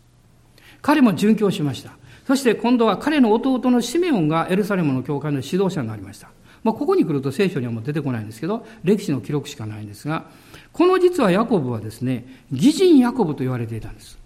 [0.81, 1.91] 彼も殉教しました。
[2.25, 6.29] そして今度は彼の弟のシメオンがエルサレムの教会の指導者になりました。
[6.63, 10.25] まあ、ここに来ると聖書にはもう出てこないんですけど、歴史の記録しかないんですが、
[10.73, 14.17] この実はヤコブはですね、義人ヤコブと言われていたんです。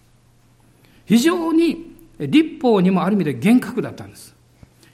[1.06, 4.34] 非常に立法にもある意味で厳格だったんです。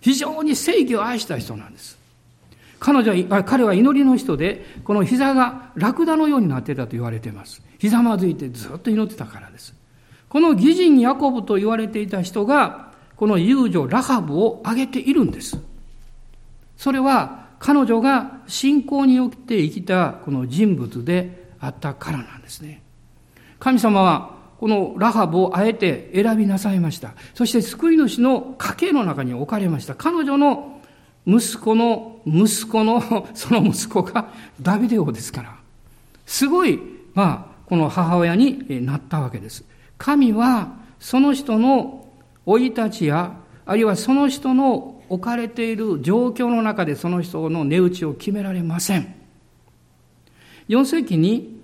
[0.02, 1.98] 非常に正義を愛した人なんです。
[2.80, 7.62] 彼女は、彼は祈りの人で、この膝がラクダのようになっていたと言われています。
[7.80, 9.74] ひざまずいてずっと祈ってたからです。
[10.30, 15.60] この義人ヤコブと言われていた人が、この遊女ラハブを挙げているんです。
[16.78, 22.84] それは彼女が信仰によって生きたこの人物であったからなんですね。
[23.60, 27.14] 神様はこのラハブをあえて選びなさいました。
[27.34, 29.96] そして救い主の家系の中に置かれました。
[29.96, 30.82] 彼女の
[31.26, 35.56] 息子の息子の その息子がダビデ王ですから。
[36.26, 36.80] すごい、
[37.14, 39.64] まあ、この母親になったわけです。
[39.98, 42.08] 神はその人の
[42.46, 49.16] 生い立ちや、あるいはその人の置かれている状況の中でその人の値打ちを決められません。
[50.70, 51.62] 4世紀に、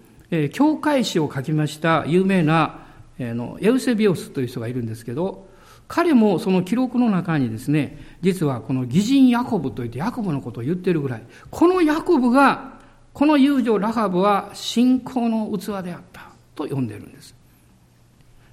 [0.51, 2.79] 教会史を書きました有名な、
[3.19, 3.33] エ
[3.69, 5.47] ウセビオスという人がいるんですけど、
[5.87, 12.73] 彼もその記録の中にですね、実はこの義人ヤコブといってヤコブのことを言ってるぐらい、このヤコブが、
[13.13, 17.35] この友情ラハブは信仰の器であったと呼んでるんです。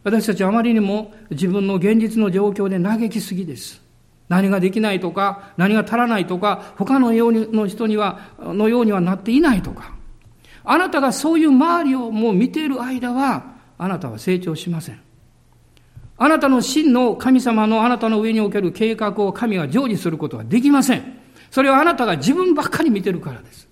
[0.03, 3.83] 私たちはあまりにも自分の現実の状況で嘆きすぎです。
[4.29, 9.95] 何ができないとか、何が足らないとか、他のようにの人には、のようにはなっていないとか。
[10.65, 15.01] あなたがそういう周りをもう見ている間は、あなたは成長しません。
[16.17, 21.19] あなたの真の神様のあなたの上における計画を神は成就することはできません。
[21.51, 23.67] それはあなたが自分ばっかり見てるからです。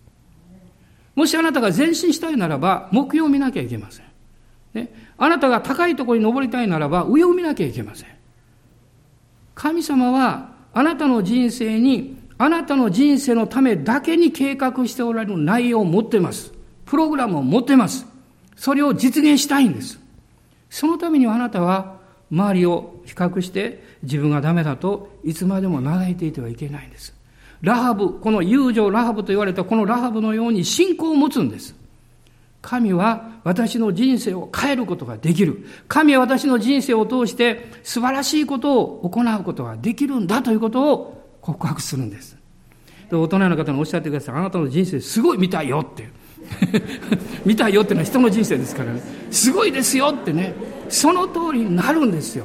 [1.15, 4.07] もしあなたが前進したいならば、目標を見なきゃいけません。
[4.75, 8.09] ね、あなたが高いところに登りたいならば上を見なきゃいけません。
[9.55, 16.53] 神様はあなたの人生にあなたの人生のためだけに計画しておられる内容を持っています。
[16.87, 18.07] プログラムを持っています。
[18.57, 19.99] それを実現したいんです。
[20.71, 21.99] そのためにあなたは
[22.31, 27.13] 周りを比較して自分がダメだといつまでも嘆いていてはいけないんです。
[27.61, 31.75] ラハブ、この友情ラハブと言われたこのラハブのように信仰を持つんです。
[32.69, 35.65] 神は私の人生を変えることができる。
[35.89, 42.37] 神は私の人生を通して素晴らしいことを行うことができるんだということを告白するんです。
[43.11, 44.35] で大人の方におっしゃってください。
[44.35, 46.11] あなたの人生すごい見たいよって。
[47.47, 49.01] 見たいよってのは人の人生ですからね。
[49.31, 50.55] すごいですよってね。
[50.91, 52.45] その通りになるんですよ。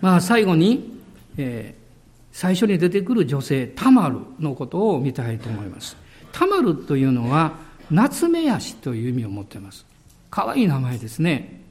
[0.00, 0.98] まあ最後に、
[1.36, 5.98] えー、最初に出てくる女性、タマルのことを見たいと思います。
[6.32, 9.86] タマルというのは、夏目足という意味を持っています。
[10.30, 11.62] かわいい名前ですね。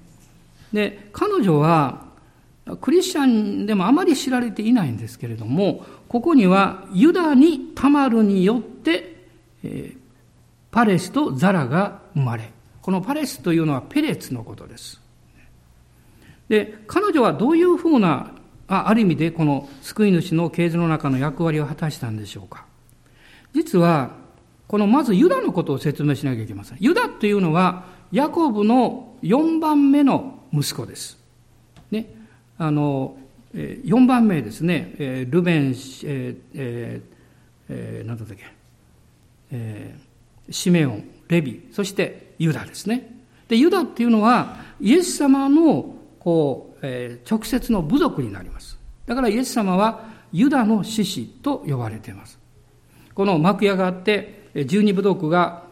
[0.74, 2.08] で、彼女は、
[2.82, 9.26] クリスチャンでもあまり知られていないんですけれども、ここにはユダにタマルによって、
[9.64, 9.98] えー、
[10.72, 12.52] パレスとザラが生まれ、
[12.82, 15.00] このパレスというのはペレツのことです。
[16.50, 18.34] で、彼女はどういうふうな、
[18.68, 22.66] あある意味でこの救い主の系図の中の役割を果たしたんでしょうか。
[23.54, 24.27] 実は、
[24.68, 26.78] このまずユダのことを説明しなきゃいけません。
[26.80, 31.18] ユダというのは、ヤコブの4番目の息子です。
[31.92, 32.14] ね。
[32.58, 33.18] あの、
[33.54, 34.94] 4番目ですね。
[35.30, 37.18] ルベン、えー、えー、
[37.70, 38.46] えー、なんだっけ。
[39.52, 43.16] えー、シメオン、レビ、そしてユダですね。
[43.48, 48.78] で、ユダっていうのは、イエス様の、こう、えー、直接の部族になります。
[49.06, 52.38] だからイエス様は、ユダの獅子と呼ばれています。
[53.14, 55.64] この幕屋があって、十二部族が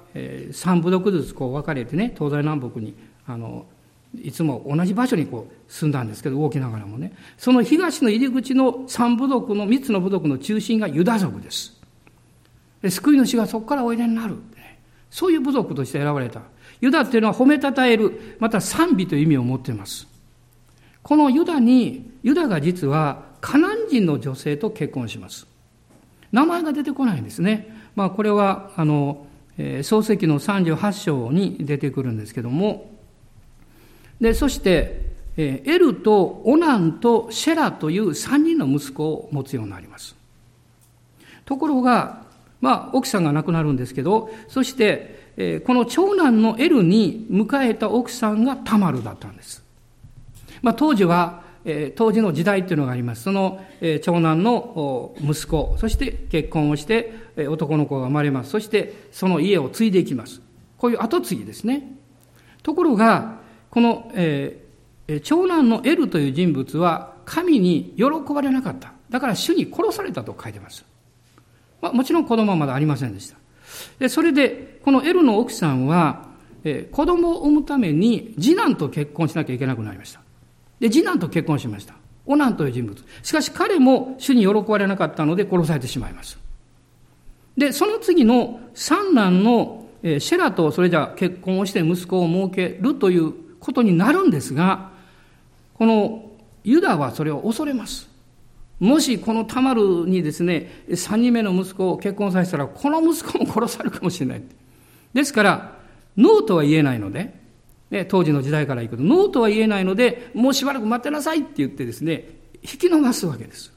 [0.51, 2.95] 三部族ずつこう分かれてね東西南北に
[3.27, 3.65] あの
[4.21, 7.13] いつも同じ場所にこう住んだんですけど動きながらもね。
[7.37, 11.79] その東の入り口の三部族の三つの部族の中心がユダ族です。
[12.81, 14.35] で救い主がそこからおいでになる
[15.15, 16.41] そういう部族として選ばれた。
[16.81, 20.07] ユダっていうのは褒めたたえるまた賛美という意味を持っています。
[21.01, 25.47] このユダにユダが実はカナン人の女性と結婚します。
[26.33, 27.84] 名前が出てこないんですね。
[27.95, 29.25] まあ、これはあの、
[29.57, 32.91] えー、創世記の38章に出てくるんですけども。
[34.21, 35.01] でそして、
[35.35, 40.15] えー、エルとオナンとシェラという3人の息子を持つようになります。
[41.45, 42.23] ところが、
[42.61, 49.63] まあ、奥さんが亡くなるんですけどそして、えー、この長男のエルに迎えた奥さんがタマルだったんです、
[50.61, 53.23] まあ、当時はえ当時の時代っていうのがあります。
[53.23, 58.51] その、え長男の息子、そして結婚をして、え男の子が生まれます。
[58.51, 60.41] そしてその家を継いでいきます。
[60.77, 61.91] こういう後継ぎですね。
[62.63, 63.39] ところが、
[63.69, 68.93] この、えー、長男のエルという人物は神に喜ばれなかった。
[69.09, 70.85] だから主に殺されたと書いてます。
[71.81, 73.37] まあ、もちろん子供はまだありませんでした。
[73.99, 76.29] で、それで、このエルの奥さんは、
[76.63, 80.24] えー、子供を産むために次男と結婚しなきゃいけなくなりました。
[80.79, 81.95] で、次男と結婚しました。
[82.25, 83.03] オナンという人物。
[83.23, 86.37] しかし彼も主に喜ばれなかったので殺されてしまいます。
[87.57, 94.91] で、その次の三男のシェラとそれじゃ結婚をして息子を設けるということになるんですが、
[95.75, 96.31] この
[96.63, 98.09] ユダはそれを恐れます。
[98.79, 104.43] もしこのタマルにですね、三人目の息子を結婚させたら、この息子も殺されるかもしれない。
[105.13, 105.77] ですから、
[106.17, 107.44] ノーとは言えないので、
[107.95, 112.29] ね、当時の時代からいくと、ノーとは言えないので、もうしばらく待ってなさいって言ってですね、
[112.61, 113.71] 引き延ばすわけです。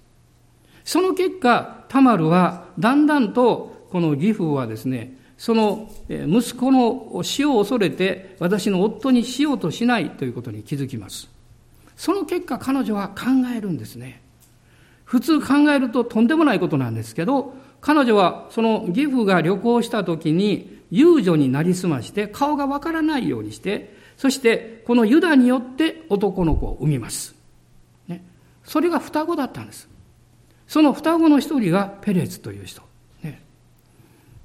[0.84, 11.28] その結果、タマルはだんだんとこの義父はですね、その息子の死を恐れて私の夫にしようとしないということに気づきます。
[11.96, 14.20] その結果彼女は考えるんですね。
[15.04, 27.34] 普通考えるととんでもないことなんですけど、彼女はその義父が旅行した時に遊女になりすまして顔がわからないようにして、そしてこのユダによって男の子を産みます。
[28.08, 28.22] ね、
[28.64, 29.88] それが双子だったんです。
[30.66, 32.82] その双子の一人がペレツという人。
[33.22, 33.40] ね、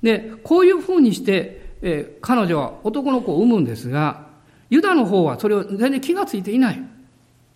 [0.03, 4.28] で、こういうふうにして、えー、彼女は男の子を産むんですが、
[4.69, 6.82] ユダの方はそれを全然気がついていない。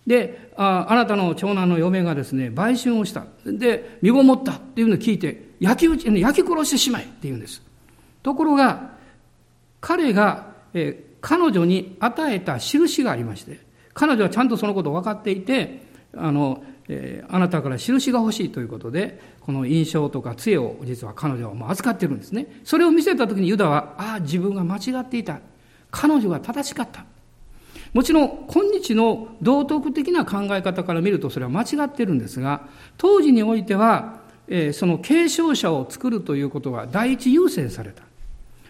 [0.04, 3.26] で、ああなたの長男の嫁がですね、売春をした。
[3.46, 7.62] で、身ごもったっていうのを聞いて、焼き打ち、焼き殺してしまえって言うんです。
[8.24, 8.90] ところが、
[9.80, 13.60] 彼が、えー、彼女に与えた印がありまして、
[13.94, 15.82] 彼女はちゃんとそのことを分かっていて、
[16.16, 22.60] あの、えー、あなたから印が欲しいということで、この印象とか杖を実は彼女はもう預かってるんですね。
[22.64, 25.40] それを見せた時にユダは、ああ、自分が間違っていた。
[25.90, 27.04] 彼女が正しかった。
[27.92, 32.66] もちろん、今日の道徳的な考え方から見るとそれは間違ってるんですが、
[32.96, 38.07] 当時においては、えー、その継承者を作るということが第一優先された。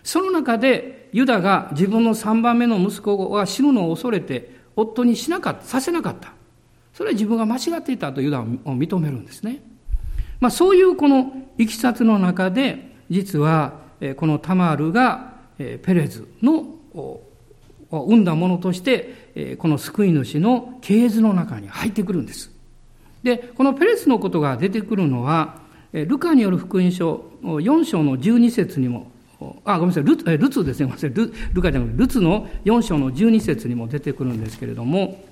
[0.03, 6.33] その中で、ユダが自分の三番目の息子が死ぬのを恐れて、夫にしなかった、させなかった。
[6.95, 9.63] それは自分が間違っていたとユダを認めるんですね。
[10.41, 13.75] まあそういうこのいきさつの中で、実は、
[14.17, 17.23] このタマールがペレズのを
[17.91, 22.53] 生んだものとして、この救い主の系図の中に入ってくるんです。
[23.23, 25.61] で、このペレスのことが出てくるのは、
[25.93, 29.11] ルカによる福音書4章の12節にも、
[29.65, 35.25] あ、ごめんなさい、ルツルツですね、ごめんなさい、ルルカじゃなくて、ルツの4章の12節にも出てくるんですけれども、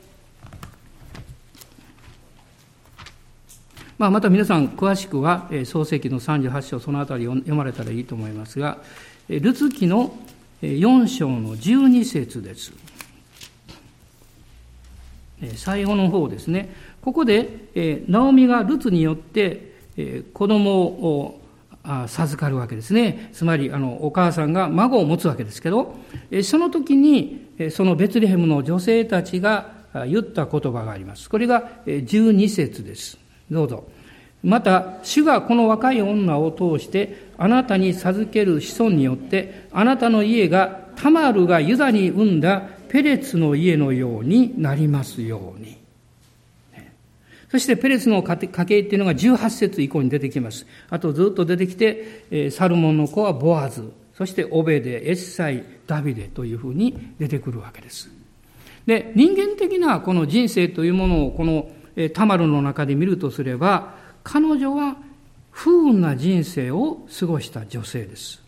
[3.98, 8.76] まあ、また皆さん詳しくは創世記の38章そのあたり読まれたらいいと思いますが
[9.28, 10.14] ルツ記の
[10.61, 12.72] 4章の12節です。
[15.57, 16.74] 最後の方ですね。
[17.02, 19.72] ここで、ナオミがルツによって、
[20.32, 21.40] 子供を
[22.07, 23.30] 授かるわけですね。
[23.32, 25.97] つまり、あの、お母さんが孫を持つわけですけど、
[26.43, 29.70] その時に、そのベツレヘムの女性たちが
[30.09, 31.30] 言った言葉があります。
[31.30, 33.18] これが12節です。
[33.51, 33.84] どうぞ。
[34.43, 45.86] また、主がこの若い女を通して、あなたに授ける子孫によって、あなたの家がタマルがユダに生んだペレツの家のようになりますように。
[47.57, 50.66] そしてペレツの家系っていうのが18節以降に出てきます。
[50.90, 58.11] あとずっと出てきて、サルモンの子はボアズ、そしてオベデ、エッサイ、ダビデというふうに出てくるわけです。
[58.84, 61.70] で、人間的なこの人生というものをこの
[62.12, 64.98] タマルの中で見るとすれば、彼女は
[65.50, 68.42] 不運な人生を過ごした女性です。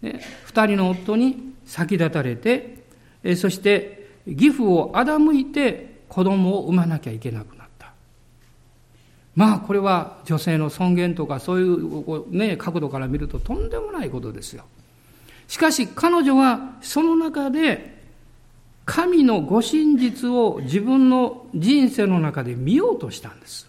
[0.00, 2.84] 二人の夫に先立たれて、
[3.34, 7.57] そして義父を欺いて子供を産まなきゃいけなくなった。
[9.38, 14.64] まあこれは女性の尊厳とかそういうね、角度から見るととんでもないことですよ。
[15.46, 18.02] しかし彼女はその中で
[18.84, 23.68] 神のご真実を自分の人生の中で見ようとしたんです。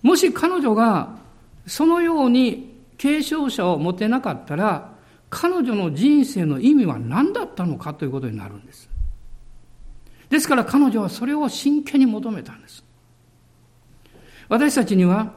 [0.00, 1.18] もし彼女が
[1.66, 4.94] そのように継承者を持てなかったら、
[5.28, 8.88] 彼女の人生の意味は何だったのかということになるんです。
[10.30, 12.85] ですから彼女はそれを真剣に求めたんです。
[14.48, 15.32] 私たちには、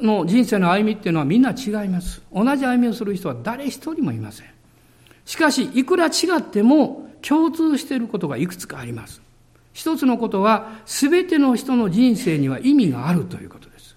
[0.00, 2.22] の人生の歩みっていうのはみんな違います。
[2.32, 4.46] 同じ歩みをする人は誰一人もいません。
[5.24, 9.20] しかし、いくら違っても共通していることがいくつかあります。
[9.72, 13.96] 一つのことは、すべての人の人生には意味があるということです。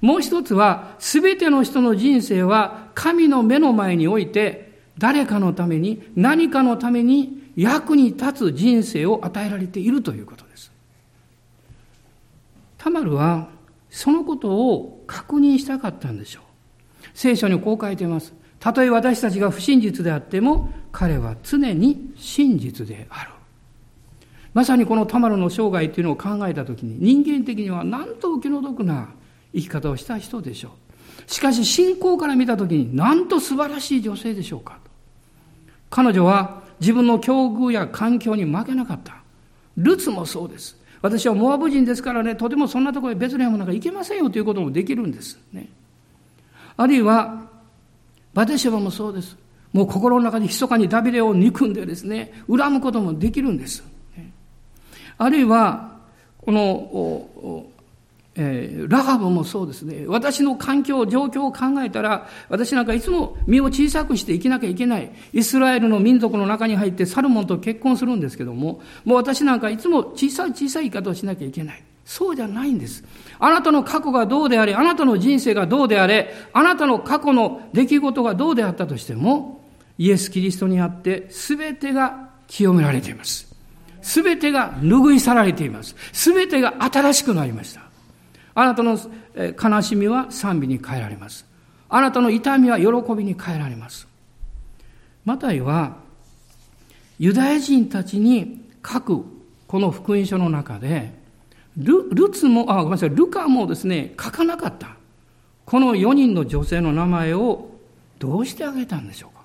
[0.00, 10.49] もう一つは、すべての人の人生は神の目の前において、誰かのために、何かのために役に立つ人生を与えられているということです。
[12.80, 13.48] タマルは、
[13.90, 16.42] そのことを確認したかったんでしょう。
[17.12, 18.32] 聖書にこう書いています。
[18.58, 23.30] たとえ私たちが不真実であっても、彼は常に真実である。
[24.54, 29.10] まさにこのタマルの生涯というのを考えたときに、人間的にはなんとお気の毒な
[29.54, 30.70] 生き方をした人でしょ
[31.28, 31.30] う。
[31.30, 34.78] しかし信仰から見たときに、なんと素晴らしい女性でしょうか。
[35.90, 39.16] 彼女は自分の境遇や環境に負けなかった。
[39.76, 40.79] ルツもそうです。
[41.02, 45.38] 私はモアブ人ですからね、とてもそんなところへベツレヘムなんか行けませんよということもできるんです。
[45.52, 45.68] ね。
[46.76, 47.48] あるいは、
[48.34, 49.36] バテシェバもそうです。
[49.72, 53.82] もう心の中で密かにダビデを憎んでですね、恨むこともできるんです。
[55.16, 55.96] あるいは、
[56.38, 57.66] この、
[58.36, 60.04] えー、ラハブもそうですね。
[60.06, 65.12] 私の環境、状況を考えたら、私なんかいつも身を小さくして生きなきゃいけない。
[65.32, 71.82] イスラエルの民族の中に入ってサルモンと結婚するんですけども、もう私なんかいつも小さい小さい言い方をしなきゃいけない。
[72.04, 73.04] そうじゃないんです。
[73.38, 79.64] あなたの過去がどうであれ、あなたの人生がどうであれ、あなたの過去の出来事がどうであったとしても、
[79.98, 83.54] イエス・キリストにあって全てが清められています。
[84.02, 85.94] 全てが拭い去られています。
[86.12, 87.89] 全てが新しくなりました。
[88.54, 88.98] あなたの
[89.36, 91.46] 悲しみは賛美に変えられます。
[91.88, 94.06] あなたの痛みは喜びに変えられます。
[95.24, 95.96] マタイは
[97.18, 99.24] ユダヤ人たちに書く
[99.66, 101.20] この福音書の中で
[101.76, 104.96] ルルツも、あ、ごめんなさい、ルカもですね、書かなかった。
[105.64, 107.70] この4人の女性の名前を
[108.18, 109.44] どうしてあげたんでしょうか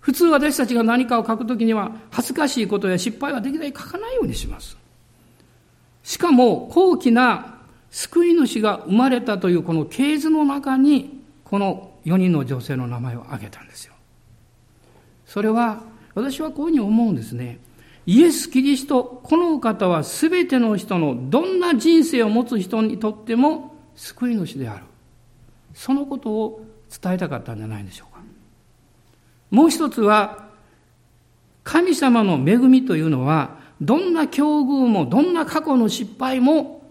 [0.00, 4.76] 普通私たちが何かを書くときには恥ずかしいことや失敗はできない書かないようにします。
[6.10, 13.94] しかも高貴な救い主が生まれたというこの系図の中にこの4人の女性の名前を挙げたんですよ。
[15.24, 15.84] それは
[16.16, 17.60] 私はこういうふうに思うんですね。
[18.06, 24.84] イエス・キリスト、この方は全ての人のどんな人生を持つ人にとっても救い主である。
[25.74, 26.66] そのことを
[27.00, 28.20] 伝えたかったんじゃないでしょうか。
[29.52, 30.48] もう一つは、
[31.62, 36.82] 神様の恵みというのは、どんな境遇も、どんな過去の失敗も、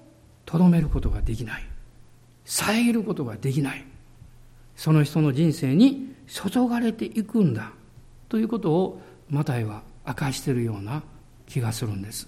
[0.45, 1.63] とどめることができない。
[2.45, 3.85] 遮ることができない。
[4.75, 7.71] その人の人生に注がれていくんだ。
[8.27, 11.03] ということを、マタイは明かしているような
[11.47, 12.27] 気がするんです。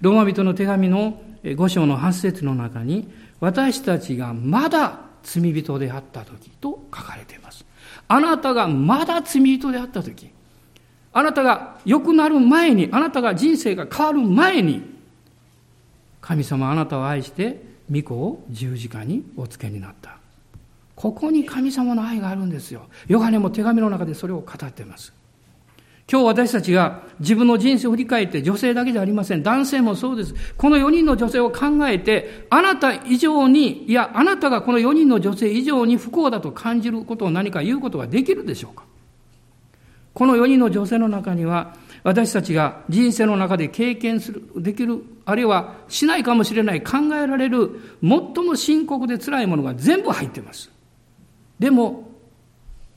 [0.00, 3.08] ローマ人の手紙の5章の8節の中に、
[3.40, 7.64] 私たちがまだ罪人であった時と書かれています。
[8.06, 10.30] あなたがまだ罪人であった時、
[11.18, 14.82] あなたが良くなる前に、あなたが人生が変わる前に、
[16.20, 17.60] 神様あなたを愛して、
[17.90, 20.18] 御子を十字架にお付けになった。
[20.94, 22.82] ここに神様の愛があるんですよ。
[23.08, 25.12] ヨハネも手紙の中でそれを語っています。
[26.10, 29.42] 今日私たちが自分の人生を振り返って女性だけじゃありません。
[29.42, 30.34] 男性もそうです。
[30.56, 38.84] この4人の女性を考えて、あなた以上に、いや、あなたがこの4人の女性以上に不幸だと感じることを何か言うことができるでしょうか
[40.18, 47.70] この4人の女性の中には、私たちが人生の中で経験する、できる、あるいはしないかもしれない、考えられる、
[48.02, 50.72] 最も深刻で辛いものが全部入っています。
[51.60, 52.10] でも、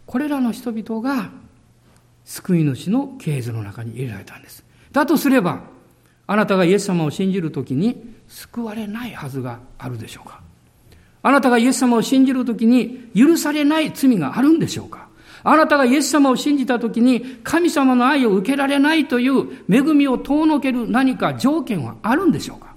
[0.08, 1.30] これらの人々が、
[2.26, 4.64] 救い主の系図の中に入れられたんです。
[4.92, 5.62] だとすれば、
[6.26, 10.42] あなたがイエス様を信じるときに救われないはずがあるでしょうか
[11.22, 15.11] あなたがイエス様を信じるときに許されない罪があるんでしょうか
[15.44, 22.76] あなたがイエス様を信じたときに神様の愛を受けられないという恵みを遠のける何か条件はあるんでしょうか？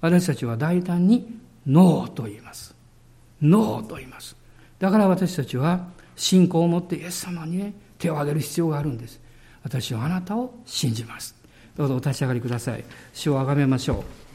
[0.00, 2.74] 私たちは大胆にノーと言います。
[3.42, 4.36] ノーと言います。
[4.78, 9.20] だから私たちは信仰を持ってイエス様にね、手を挙げる必要があるんです。
[9.62, 11.34] 私はあなたを信じます。
[11.76, 12.84] どうぞお立ち上がりください。
[13.12, 14.29] 主をあがめましょう。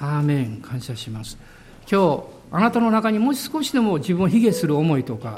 [0.00, 1.38] アーメン感謝します
[1.90, 5.36] 今日あなたの中にもし少しでも自分を卑下する思いとか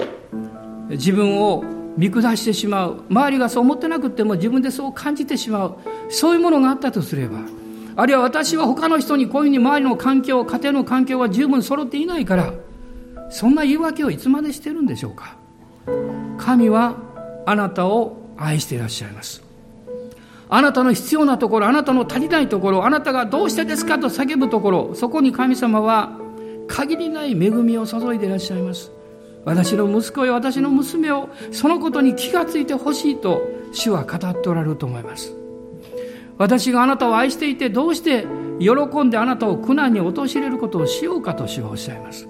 [0.89, 1.63] 自分を
[1.97, 5.77] 見下してしまう周りがそう思ってなくても自分でそう感じてしまう
[6.09, 7.39] そういうものがあったとすれば
[7.95, 12.53] あるいは私は他の人にこういうふうに周りの環境、家庭の環境が十分揃っていないから、
[13.29, 15.35] そんな言い訳をいつまでしてるんでしょうか。
[16.37, 16.95] 神は
[17.45, 19.43] あなたを愛していらっしゃいます。
[20.53, 26.19] あなたの必要なところ、あなたの足りないところ、あなたがどうしてですかと叫ぶところ、そこに神様は
[26.67, 28.91] 限りない恵みを注いでいらっしゃいます。
[29.45, 33.41] 私の息子や私の娘をそのことに気がついてほしいと
[33.71, 35.33] 主は語っておられると思います。
[36.37, 38.25] 私があなたを愛していてどうして
[38.59, 42.27] 喜んであなたを苦難に陥れることをしようかと主はおっしゃいます。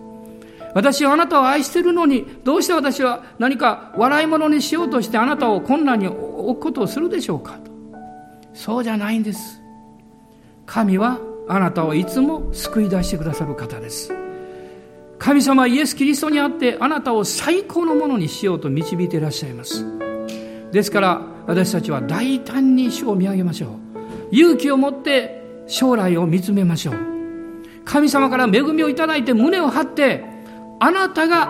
[0.76, 7.71] 私はあなたを愛してるのにどうして私は何か笑い物にしようとしてあなたを困難に置くことをするでしょうかと。
[8.54, 9.62] そうじゃないんです。
[10.66, 14.14] 神はあなたをいつも救い出してくださる方です。
[15.20, 19.86] 神様イエス・キリストにあってあなたを最高のものにしようと導いていらっしゃいます。
[20.72, 23.70] ですから私たちは大胆に主を見上げましょう。
[24.32, 26.96] 勇気を持って将来を見つめましょう。
[27.84, 30.24] 神様から恵みをいただいて胸を張って、
[30.80, 31.50] あなたが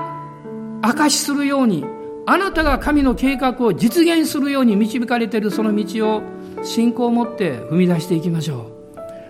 [0.82, 1.86] 証しするように、
[2.26, 6.24] あなたが神の計画を実現するように導かれているその道を
[6.64, 8.82] 信仰を持って踏み出していきましょう。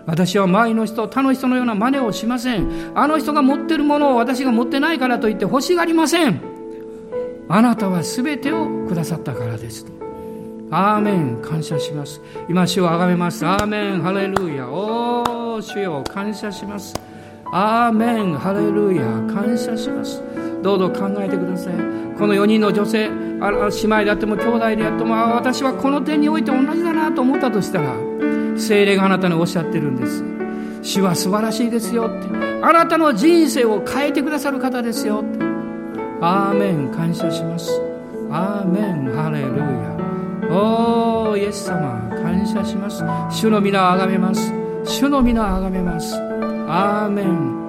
[0.06, 2.92] 私は周りの人、他の人のような真似をしません。
[2.96, 6.42] あの人が持ってるものを私が持ってないからといって欲しがりません。
[7.48, 9.86] あなたは全てをくださったからです。
[10.72, 11.42] アーメン。
[11.42, 12.22] 感謝します。
[12.50, 13.46] 今主をあがめます。
[13.46, 14.02] アーメン。
[14.02, 14.70] ハレルヤ。
[14.70, 16.04] おー主よ。
[16.08, 16.96] 感謝します。
[17.52, 18.38] アーメン。
[18.38, 19.04] ハレルヤ。
[19.34, 20.24] 感謝します。
[20.62, 21.74] どうぞ考えてください。
[22.18, 23.46] この4人の女性姉
[23.86, 27.96] 妹であっても兄弟であっても私はこの点において同じだなと思ったとしたら
[28.58, 30.24] 精霊があなたにおっしゃってるんです。
[30.84, 32.28] 主は素晴らしいですよって。
[32.64, 35.44] あなたの人生を変えてくださる方ですよって。
[36.22, 37.72] アーメン感謝します。
[38.30, 40.56] アーメンハレルヤ。
[40.56, 43.04] おーイエス様感謝します。
[43.30, 44.54] 主の皆をあがめます。
[44.84, 46.16] 主の皆をあがめます。
[46.68, 47.61] アーメン。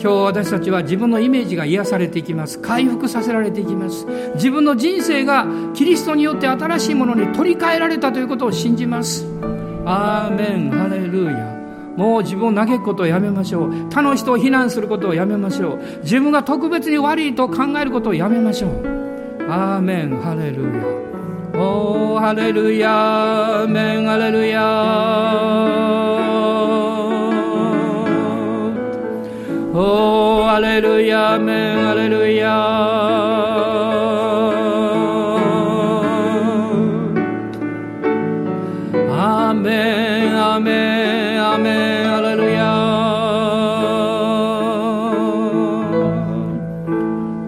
[0.00, 2.58] 今日私たちは自分のイメージが癒されていきます。
[2.58, 4.06] 回復させられていきます。
[4.34, 9.26] 自分の人生がキリストによって新しいものに取り替えられたということを信じます。
[9.86, 10.70] アーメン。
[10.70, 11.54] ハレルヤ。
[11.96, 13.88] もう自分を嘆くことをやめましょう。
[13.90, 15.78] 他の人を非難することをやめましょう。
[16.02, 18.70] 自分が特別に悪いと考えることをやめましょう。
[19.48, 20.20] アーメン。
[20.20, 20.70] ハレルヤ。
[21.56, 23.64] おーハレルヤ。
[23.64, 24.06] ーメン。
[24.06, 26.33] ハレルヤ。
[29.76, 32.48] おー、アレルヤ、メン、アレルヤ。
[39.10, 42.72] アメン、アメン、アメン、アレルヤ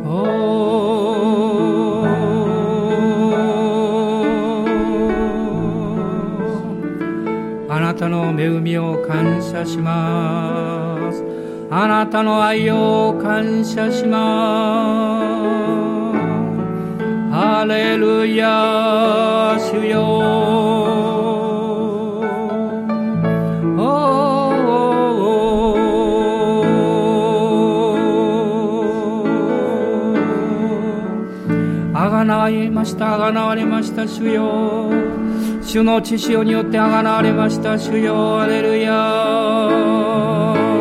[0.05, 0.11] お。
[7.71, 10.66] あなたの恵みを感謝します。
[11.69, 15.37] あなたの愛を感謝します。
[17.35, 20.47] ハレルヤ主よ。
[31.93, 34.91] あがなわれましたあがなわれました主よ。
[35.63, 38.41] 主の血潮によってあがなわれました主よ。
[38.41, 40.76] アレルヤ。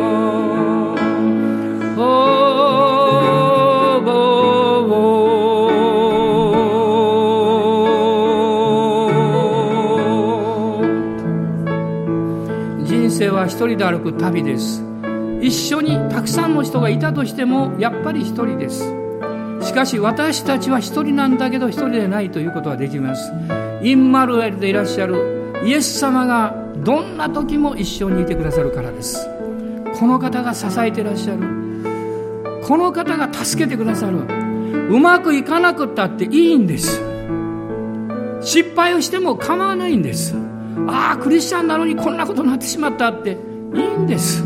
[13.56, 14.84] 一人で歩く旅です。
[15.40, 18.84] 一緒にたくさんの人がいたとしてもやっぱり一人です。
[19.62, 23.32] しかし私たちは一人なんだけど一人でないということができます。
[23.82, 26.54] インマルエルでいらっしゃるイエス様が
[26.84, 29.26] どんな時も一緒にいてくださるからです。
[29.98, 31.40] この方が支えていらっしゃる。
[32.62, 34.18] この方が助けてくださる。
[34.90, 37.00] うまくいかなくったっていいんです。
[38.42, 40.36] 失敗をしても構わないんです。
[40.88, 43.45] ああクリスチャンなのにこんなことになってしまったって。
[43.76, 44.42] いいんです。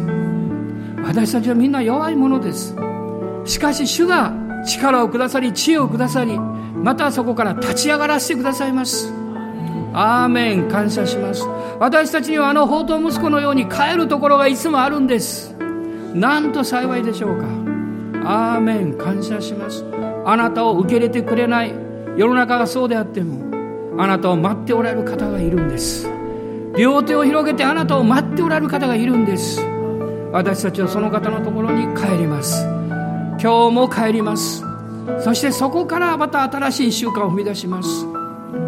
[1.02, 2.74] 私たちはみんな弱いものです。
[3.44, 4.32] しかし主が
[4.66, 9.12] 力をくださり知恵をくださりまたそこから立ち上がらせてくださいます。
[9.92, 10.68] アーメン。
[10.68, 11.44] 感謝します。
[11.78, 15.56] 私たちにはあの宝刀息子のように帰るところがいつもあるんです。
[16.14, 17.46] なんと幸いでしょうか。
[18.24, 18.94] アーメン。
[18.94, 19.84] 感謝します。
[20.24, 21.74] あなたを受け入れてくれない。
[22.16, 26.08] 世の中がそうであってもあなたを待っておられる方がいるんです。
[26.76, 29.60] 両手を広げてあなたを待っておられる方がいるんです。
[30.32, 32.64] 私たちはその方のところに帰ります。
[33.42, 34.64] 今日も帰ります。
[35.20, 38.06] そしてそこからまた新しい習慣を踏み出します。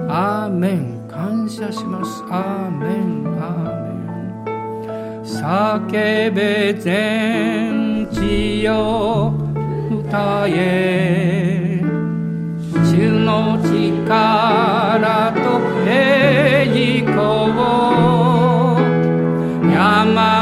[0.09, 1.09] アーメン。
[1.09, 2.22] 感謝します。
[2.30, 3.26] アーメン。
[3.40, 5.22] アーメン。
[5.22, 9.32] 叫べ全地よ
[9.90, 11.72] 歌え。
[12.93, 15.40] 主の力と
[15.88, 16.68] 栄
[17.07, 17.53] 光
[19.72, 20.41] 山